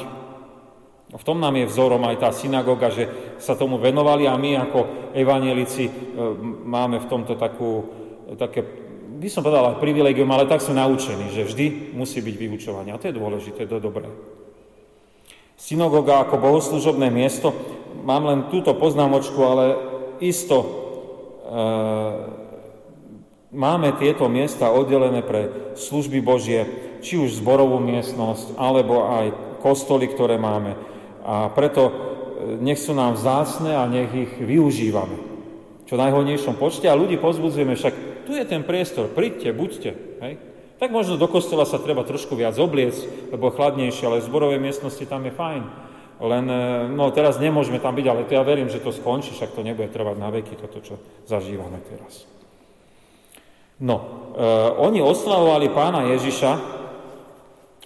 [1.16, 3.08] V tom nám je vzorom aj tá synagoga, že
[3.40, 4.80] sa tomu venovali a my ako
[5.16, 5.92] evanielici e,
[6.68, 7.88] máme v tomto takú,
[8.36, 8.85] také
[9.16, 12.92] by som povedal privilegium, ale tak sú naučení, že vždy musí byť vyučovanie.
[12.92, 14.08] A to je dôležité, to je dobré.
[15.56, 17.56] Synagoga ako bohoslužobné miesto,
[18.04, 19.66] mám len túto poznámočku, ale
[20.20, 20.68] isto e,
[23.56, 26.68] máme tieto miesta oddelené pre služby Božie,
[27.00, 29.26] či už zborovú miestnosť, alebo aj
[29.64, 30.76] kostoly, ktoré máme.
[31.24, 31.92] A preto e,
[32.60, 35.18] nech sú nám vzácne a nech ich využívame.
[35.88, 39.92] Čo najhodnejšom počte a ľudí pozbudzujeme však tu je ten priestor, príďte, buďte.
[40.26, 40.34] Hej?
[40.76, 45.06] Tak možno do kostola sa treba trošku viac obliecť, lebo chladnejšie, ale v zborovej miestnosti
[45.08, 45.64] tam je fajn.
[46.20, 46.60] Len, e,
[46.92, 50.16] no teraz nemôžeme tam byť, ale ja verím, že to skončí, však to nebude trvať
[50.20, 50.96] na veky, toto, čo
[51.28, 52.28] zažívame teraz.
[53.80, 53.96] No,
[54.36, 54.44] e,
[54.80, 56.52] oni oslavovali pána Ježiša,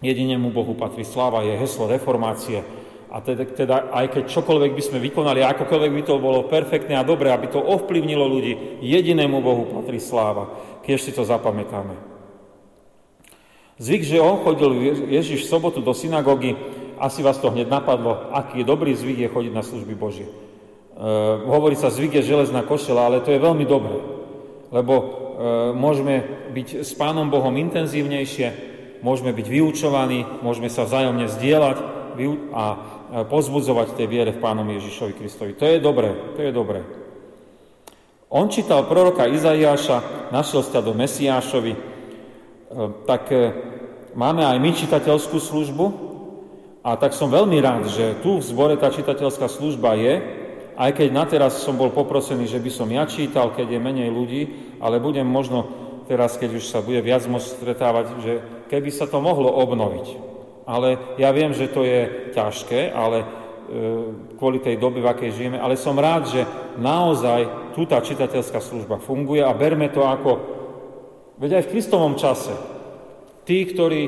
[0.01, 2.61] jedinému Bohu patrí sláva, je heslo reformácie,
[3.10, 7.07] a teda, teda aj keď čokoľvek by sme vykonali, akokoľvek by to bolo perfektné a
[7.07, 10.53] dobré, aby to ovplyvnilo ľudí, jedinému Bohu patrí sláva,
[10.86, 11.97] keď si to zapamätáme.
[13.82, 16.53] Zvyk, že on chodil Ježiš v sobotu do synagógy,
[16.99, 20.28] asi vás to hneď napadlo, aký dobrý zvyk je chodiť na služby Božie.
[20.28, 20.34] E,
[21.47, 23.97] hovorí sa, zvyk je železná košela, ale to je veľmi dobré,
[24.70, 25.03] lebo e,
[25.74, 31.78] môžeme byť s Pánom Bohom intenzívnejšie, môžeme byť vyučovaní, môžeme sa vzájomne zdieľať
[32.51, 35.57] a pozbudzovať tej viere v Pánom Ježišovi Kristovi.
[35.57, 36.86] To je dobré, to je dobré.
[38.30, 41.80] On čítal proroka Izaiáša, našiel sa do Mesiášovi, e,
[43.10, 43.49] tak e,
[44.14, 45.86] máme aj my čitateľskú službu
[46.86, 50.22] a tak som veľmi rád, že tu v zbore tá čitateľská služba je,
[50.78, 54.14] aj keď na teraz som bol poprosený, že by som ja čítal, keď je menej
[54.14, 54.41] ľudí,
[54.78, 55.66] ale budem možno
[56.05, 58.34] teraz, keď už sa bude viac môcť stretávať, že
[58.70, 60.38] keby sa to mohlo obnoviť
[60.70, 63.28] ale ja viem, že to je ťažké, ale e,
[64.38, 66.45] kvôli tej dobe, v akej žijeme, ale som rád, že
[66.78, 70.32] naozaj tu tá čitateľská služba funguje a berme to ako,
[71.41, 72.53] veď aj v Kristovom čase,
[73.49, 74.01] tí, ktorí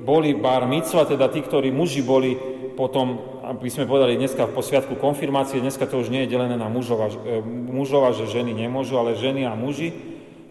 [0.00, 2.32] boli bar mitzva, teda tí, ktorí muži boli
[2.72, 6.72] potom, aby sme povedali dneska v posviatku konfirmácie, dneska to už nie je delené na
[6.72, 9.92] mužov a, e, mužov a že ženy nemôžu, ale ženy a muži,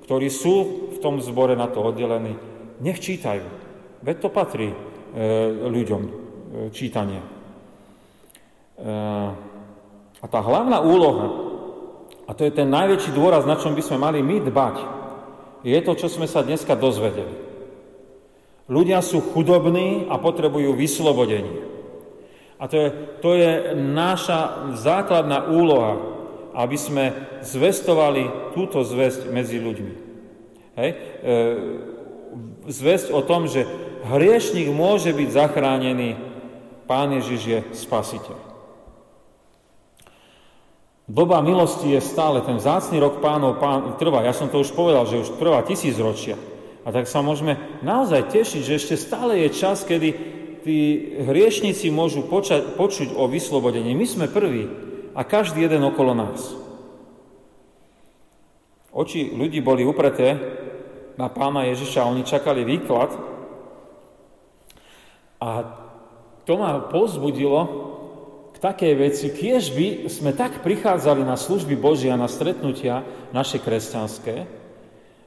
[0.05, 2.37] ktorí sú v tom zbore na to oddelení,
[2.85, 3.49] nech čítajú.
[4.05, 4.69] Veď to patrí
[5.71, 6.11] ľuďom, e,
[6.75, 7.23] čítanie.
[7.23, 7.27] E,
[10.19, 11.27] a tá hlavná úloha,
[12.27, 14.75] a to je ten najväčší dôraz, na čom by sme mali my dbať,
[15.65, 17.31] je to, čo sme sa dneska dozvedeli.
[18.65, 21.63] Ľudia sú chudobní a potrebujú vyslobodenie.
[22.57, 22.89] A to je,
[23.21, 26.01] to je naša základná úloha,
[26.55, 27.05] aby sme
[27.43, 29.93] zvestovali túto zväzť medzi ľuďmi.
[30.79, 30.89] Hej?
[30.91, 30.97] E,
[32.67, 33.67] zväzť o tom, že
[34.05, 36.35] hriešnik môže byť zachránený,
[36.85, 38.37] Pán Ježiš je spasiteľ.
[41.05, 44.25] Doba milosti je stále, ten zácný rok pánov pán, trvá.
[44.25, 46.33] Ja som to už povedal, že už trvá tisíc ročia.
[46.85, 50.09] A tak sa môžeme naozaj tešiť, že ešte stále je čas, kedy
[50.65, 50.77] tí
[51.25, 53.93] hriešnici môžu počať, počuť o vyslobodení.
[53.93, 54.65] My sme prví
[55.13, 56.57] a každý jeden okolo nás.
[58.89, 60.37] Oči ľudí boli upreté
[61.21, 63.13] na pána Ježiša, oni čakali výklad
[65.45, 65.49] a
[66.49, 67.59] to ma pozbudilo
[68.49, 74.49] k takej veci, kiež by sme tak prichádzali na služby Božia, na stretnutia naše kresťanské,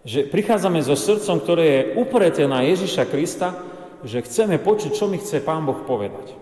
[0.02, 3.54] že prichádzame so srdcom, ktoré je upreté na Ježiša Krista,
[4.02, 6.34] že chceme počuť, čo mi chce Pán Boh povedať.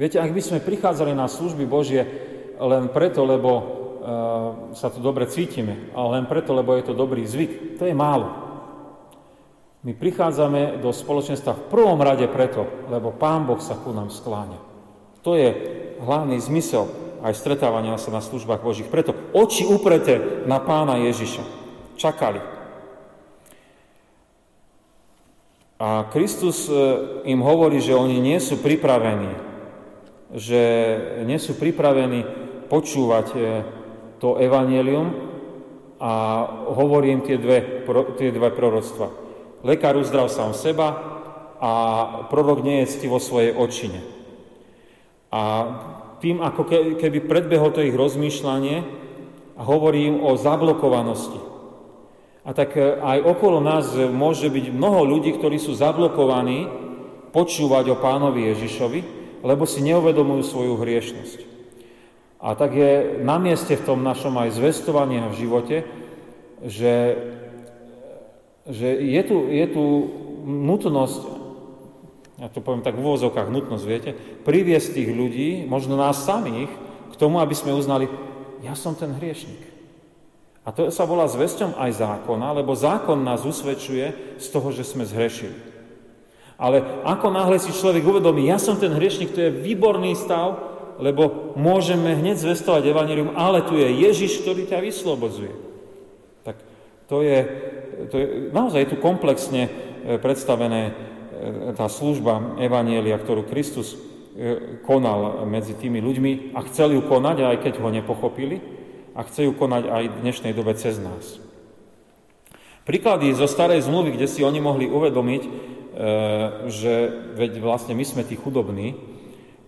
[0.00, 2.06] Viete, ak by sme prichádzali na služby Božie
[2.56, 3.64] len preto, lebo uh,
[4.72, 8.47] sa tu dobre cítime, ale len preto, lebo je to dobrý zvyk, to je málo.
[9.86, 14.58] My prichádzame do spoločenstva v prvom rade preto, lebo Pán Boh sa ku nám skláňa.
[15.22, 15.54] To je
[16.02, 16.90] hlavný zmysel
[17.22, 18.90] aj stretávania sa na službách Božích.
[18.90, 21.42] Preto oči upreté na pána Ježiša.
[21.98, 22.38] Čakali.
[25.78, 26.74] A Kristus e,
[27.30, 29.30] im hovorí, že oni nie sú pripravení,
[30.34, 30.62] že
[31.22, 32.26] nie sú pripravení
[32.66, 33.38] počúvať e,
[34.18, 35.14] to evanelium
[36.02, 36.42] a
[36.74, 37.86] hovorí im tie dve,
[38.18, 39.27] tie dve proroctva.
[39.66, 40.94] Lekár uzdrav sám seba
[41.58, 41.70] a
[42.30, 44.00] prorok nie je vo svojej očine.
[45.34, 45.42] A
[46.22, 46.62] tým ako
[46.98, 48.76] keby predbehol to ich rozmýšľanie
[49.58, 51.42] a hovorí im o zablokovanosti.
[52.48, 56.64] A tak e, aj okolo nás môže byť mnoho ľudí, ktorí sú zablokovaní
[57.34, 59.00] počúvať o pánovi Ježišovi,
[59.44, 61.38] lebo si neuvedomujú svoju hriešnosť.
[62.38, 65.76] A tak je na mieste v tom našom aj zvestovaní v živote,
[66.62, 66.94] že,
[68.68, 69.84] že je, tu, je tu
[70.44, 71.38] nutnosť
[72.38, 74.10] ja to poviem tak v úvozovkách nutnosť, viete,
[74.46, 76.70] priviesť tých ľudí, možno nás samých,
[77.10, 78.06] k tomu, aby sme uznali,
[78.62, 79.58] ja som ten hriešnik.
[80.62, 85.02] A to sa volá zväzťom aj zákona, lebo zákon nás usvedčuje z toho, že sme
[85.02, 85.66] zhrešili.
[86.58, 90.58] Ale ako náhle si človek uvedomí, ja som ten hriešnik, to je výborný stav,
[90.98, 95.54] lebo môžeme hneď zvestovať evanelium, ale tu je Ježiš, ktorý ťa vyslobodzuje.
[96.42, 96.58] Tak
[97.06, 97.38] to je,
[98.06, 99.70] to je naozaj je tu komplexne e,
[100.22, 100.94] predstavené
[101.38, 103.98] E, tá služba Evanielia, ktorú Kristus e,
[104.82, 108.58] konal medzi tými ľuďmi a chcel ju konať, aj keď ho nepochopili,
[109.14, 111.38] a chce ju konať aj v dnešnej dobe cez nás.
[112.86, 115.42] Príklady zo starej zmluvy, kde si oni mohli uvedomiť,
[116.70, 116.94] že
[117.34, 118.94] veď vlastne my sme tí chudobní,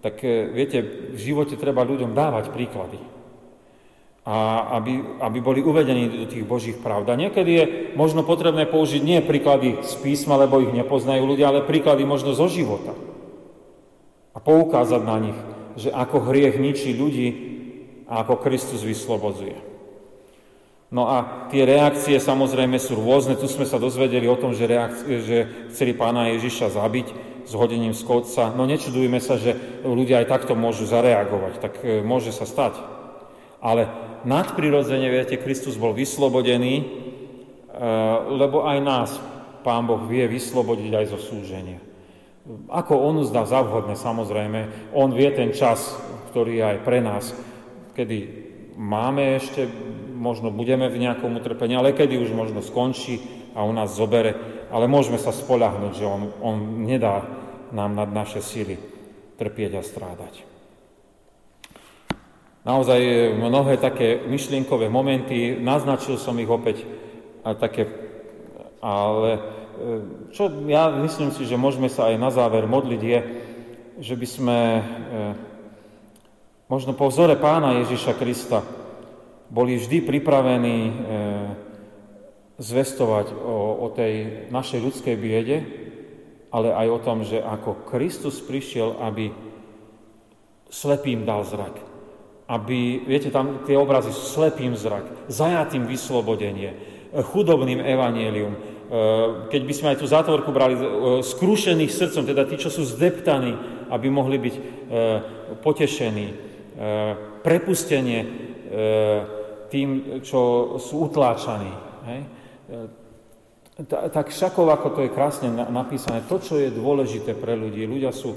[0.06, 0.22] tak
[0.54, 3.02] viete, v živote treba ľuďom dávať príklady
[4.30, 7.10] a aby, aby boli uvedení do tých Božích pravd.
[7.10, 7.64] A niekedy je
[7.98, 12.46] možno potrebné použiť nie príklady z písma, lebo ich nepoznajú ľudia, ale príklady možno zo
[12.46, 12.94] života.
[14.30, 15.38] A poukázať na nich,
[15.74, 17.28] že ako hriech ničí ľudí
[18.06, 19.66] a ako Kristus vyslobodzuje.
[20.94, 23.34] No a tie reakcie samozrejme sú rôzne.
[23.34, 25.38] Tu sme sa dozvedeli o tom, že, reakcie, že
[25.74, 27.06] chceli pána Ježiša zabiť
[27.46, 28.54] s hodením z kodca.
[28.54, 31.52] No nečudujme sa, že ľudia aj takto môžu zareagovať.
[31.58, 32.78] Tak e, môže sa stať.
[33.62, 36.84] Ale nadprirodzene, viete, Kristus bol vyslobodený, e,
[38.34, 39.10] lebo aj nás
[39.60, 41.80] Pán Boh vie vyslobodiť aj zo súženia.
[42.72, 45.92] Ako On uzdá za vhodné, samozrejme, On vie ten čas,
[46.32, 47.36] ktorý je aj pre nás,
[47.92, 48.18] kedy
[48.80, 49.68] máme ešte,
[50.16, 53.20] možno budeme v nejakom utrpení, ale kedy už možno skončí
[53.52, 54.36] a u nás zobere,
[54.72, 56.56] ale môžeme sa spolahnuť, že On, on
[56.88, 57.28] nedá
[57.70, 58.80] nám nad naše síly
[59.36, 60.49] trpieť a strádať.
[62.70, 66.86] Naozaj mnohé také myšlienkové momenty, naznačil som ich opäť,
[67.42, 67.90] a také,
[68.78, 69.40] ale e,
[70.30, 73.18] čo ja myslím si, že môžeme sa aj na záver modliť je,
[73.98, 74.82] že by sme e,
[76.70, 78.62] možno po vzore pána Ježiša Krista
[79.50, 80.92] boli vždy pripravení e,
[82.60, 85.58] zvestovať o, o tej našej ľudskej biede
[86.50, 89.30] ale aj o tom, že ako Kristus prišiel, aby
[90.66, 91.89] slepým dal zrak.
[92.50, 96.74] Aby, viete, tam tie obrazy, slepým zrak, zajatým vyslobodenie,
[97.14, 98.54] chudobným evanielium.
[98.54, 98.58] E,
[99.50, 100.82] keď by sme aj tú zátvorku brali, e,
[101.22, 103.54] skrušených srdcom, teda tí, čo sú zdeptaní,
[103.90, 104.62] aby mohli byť e,
[105.62, 106.50] potešení.
[107.44, 108.24] Prepustenie
[109.68, 109.88] tým,
[110.24, 110.40] čo
[110.80, 111.68] sú utláčaní.
[113.84, 118.32] Tak všakov, ako to je krásne napísané, to, čo je dôležité pre ľudí, ľudia sú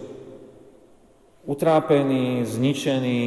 [1.47, 3.19] utrápení, zničení,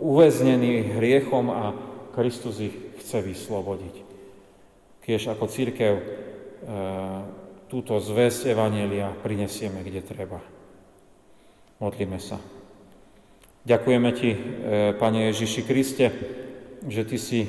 [0.00, 1.76] uväznení hriechom a
[2.16, 4.08] Kristus ich chce vyslobodiť
[5.08, 6.02] tiež ako církev e,
[7.72, 10.36] túto zväzť Evanielia prinesieme, kde treba.
[11.80, 12.36] Modlíme sa.
[13.64, 14.38] Ďakujeme Ti, e,
[15.00, 16.12] Pane Ježiši Kriste,
[16.84, 17.48] že Ty si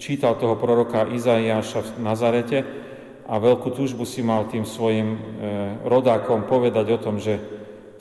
[0.00, 2.58] čítal toho proroka Izaiáša v Nazarete
[3.28, 5.18] a veľkú túžbu si mal tým svojim e,
[5.84, 7.36] rodákom povedať o tom, že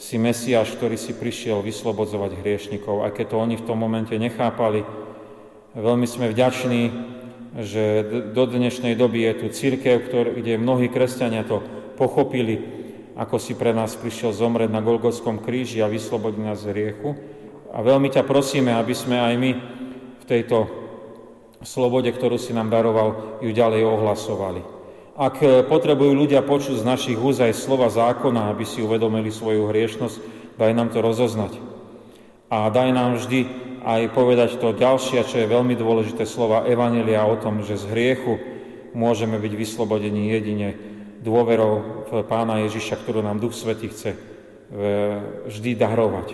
[0.04, 3.08] si Mesiáš, ktorý si prišiel vyslobodzovať hriešnikov.
[3.08, 4.84] A keď to oni v tom momente nechápali,
[5.80, 7.14] veľmi sme vďační
[7.54, 8.02] že
[8.34, 11.62] do dnešnej doby je tu církev, kde mnohí kresťania to
[12.02, 12.58] pochopili,
[13.14, 17.14] ako si pre nás prišiel zomrieť na Golgotskom kríži a vyslobodiť nás z hriechu.
[17.70, 19.52] A veľmi ťa prosíme, aby sme aj my
[20.18, 20.66] v tejto
[21.62, 24.62] slobode, ktorú si nám daroval, ju ďalej ohlasovali.
[25.14, 30.18] Ak potrebujú ľudia počuť z našich úz slova zákona, aby si uvedomili svoju hriešnosť,
[30.58, 31.54] daj nám to rozoznať.
[32.50, 33.46] A daj nám vždy
[33.86, 38.42] aj povedať to ďalšie, čo je veľmi dôležité slova Evanelia o tom, že z hriechu
[38.98, 40.78] môžeme byť vyslobodení jedine
[41.22, 44.20] dôverou v Pána Ježiša, ktorú nám Duch Svetý chce e,
[45.46, 46.34] vždy darovať.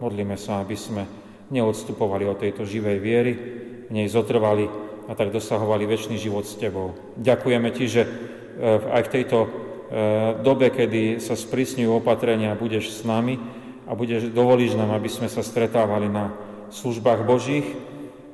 [0.00, 1.04] Modlíme sa, aby sme
[1.52, 3.32] neodstupovali od tejto živej viery,
[3.84, 4.64] v nej zotrvali
[5.08, 6.96] a tak dosahovali väčší život s Tebou.
[7.20, 8.10] Ďakujeme Ti, že e,
[8.80, 9.48] aj v tejto e,
[10.40, 13.36] dobe, kedy sa sprísňujú opatrenia, budeš s nami
[13.84, 16.32] a budeš, dovolíš nám, aby sme sa stretávali na
[16.72, 17.68] službách Božích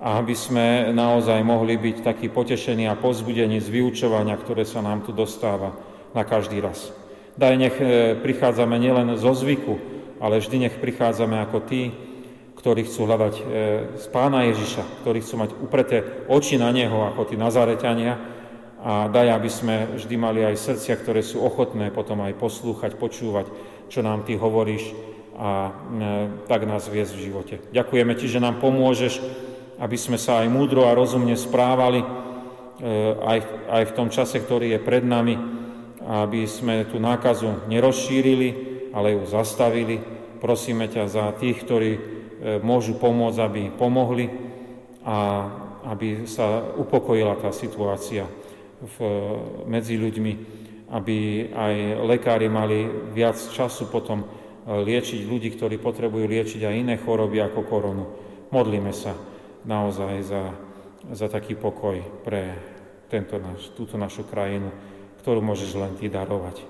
[0.00, 5.04] a aby sme naozaj mohli byť takí potešení a pozbudení z vyučovania, ktoré sa nám
[5.04, 5.76] tu dostáva
[6.16, 6.94] na každý raz.
[7.34, 9.78] Daj, nech e, prichádzame nielen zo zvyku,
[10.22, 12.09] ale vždy nech prichádzame ako tí,
[12.60, 13.42] ktorí chcú hľadať e,
[13.96, 18.20] z Pána Ježiša, ktorí chcú mať upreté oči na Neho, ako tí Nazareťania,
[18.80, 23.48] a daj, aby sme vždy mali aj srdcia, ktoré sú ochotné potom aj poslúchať, počúvať,
[23.92, 24.92] čo nám Ty hovoríš
[25.40, 25.70] a e,
[26.44, 27.54] tak nás viesť v živote.
[27.72, 29.24] Ďakujeme Ti, že nám pomôžeš,
[29.80, 32.06] aby sme sa aj múdro a rozumne správali, e,
[33.24, 33.38] aj,
[33.72, 35.36] aj v tom čase, ktorý je pred nami,
[36.04, 38.48] aby sme tú nákazu nerozšírili,
[38.92, 39.96] ale ju zastavili.
[40.40, 42.19] Prosíme ťa za tých, ktorí
[42.64, 44.26] môžu pomôcť, aby pomohli
[45.04, 45.16] a
[45.92, 48.28] aby sa upokojila tá situácia
[48.80, 48.96] v,
[49.68, 50.32] medzi ľuďmi,
[50.92, 51.16] aby
[51.52, 51.74] aj
[52.04, 54.24] lekári mali viac času potom
[54.66, 58.04] liečiť ľudí, ktorí potrebujú liečiť aj iné choroby ako koronu.
[58.52, 59.16] Modlíme sa
[59.64, 60.42] naozaj za,
[61.12, 62.56] za taký pokoj pre
[63.08, 64.68] tento naš, túto našu krajinu,
[65.24, 66.62] ktorú môžeš len Ty darovať.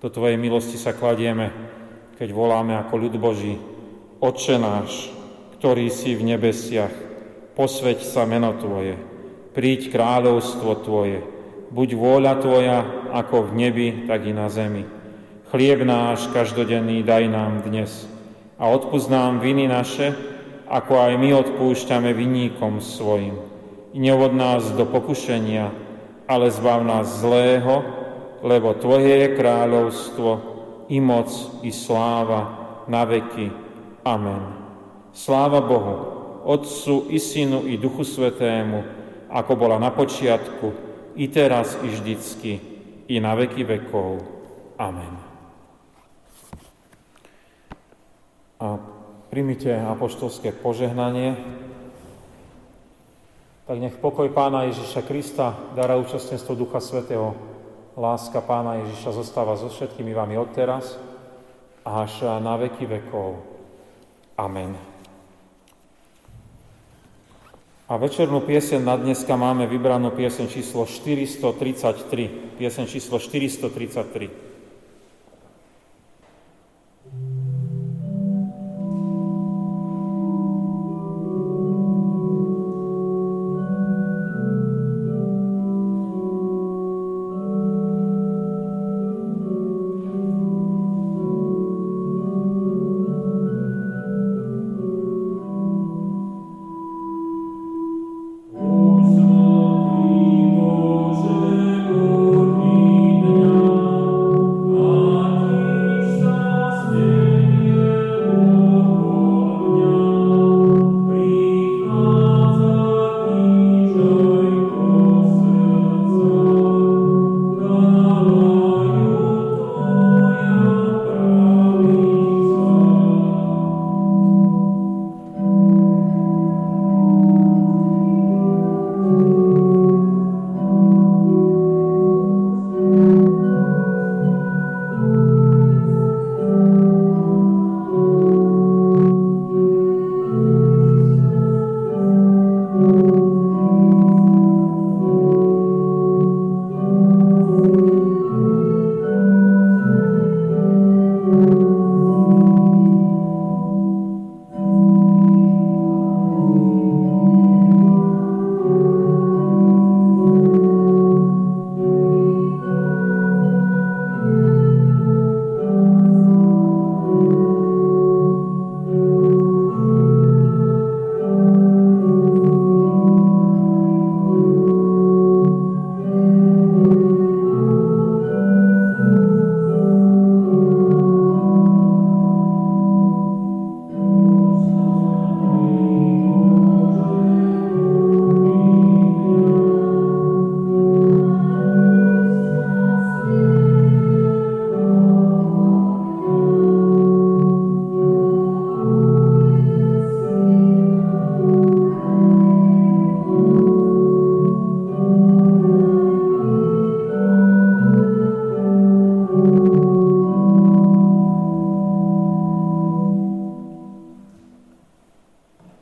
[0.00, 1.52] Do Tvojej milosti sa kladieme,
[2.16, 3.56] keď voláme ako ľud Boží,
[4.20, 5.08] Otče náš,
[5.56, 6.92] ktorý si v nebesiach,
[7.56, 9.00] posveď sa meno Tvoje,
[9.56, 11.24] príď kráľovstvo Tvoje,
[11.72, 12.78] buď vôľa Tvoja
[13.16, 14.84] ako v nebi, tak i na zemi.
[15.48, 18.04] Chlieb náš každodenný daj nám dnes
[18.60, 20.12] a odpúsť nám viny naše,
[20.68, 23.40] ako aj my odpúšťame vinníkom svojim.
[23.96, 25.72] I neuvod nás do pokušenia,
[26.28, 27.80] ale zbav nás zlého,
[28.44, 30.30] lebo Tvoje je kráľovstvo,
[30.92, 31.32] i moc,
[31.64, 33.69] i sláva, na veky.
[34.10, 34.42] Amen.
[35.14, 35.94] Sláva Bohu,
[36.42, 38.82] Otcu i Synu i Duchu Svetému,
[39.30, 40.74] ako bola na počiatku,
[41.14, 42.52] i teraz, i vždycky,
[43.06, 44.18] i na veky vekov.
[44.74, 45.30] Amen.
[48.60, 48.76] a
[49.32, 51.32] primite apoštolské požehnanie,
[53.64, 57.32] tak nech pokoj Pána Ježiša Krista, dara účastnenstvo Ducha Svetého,
[57.96, 61.00] láska Pána Ježiša zostáva so všetkými vami odteraz
[61.88, 63.49] až na veky vekov.
[64.40, 64.72] Amen.
[67.84, 72.56] A večernú piesen na dneska máme vybranú piesen číslo 433.
[72.56, 74.49] Piesen číslo 433.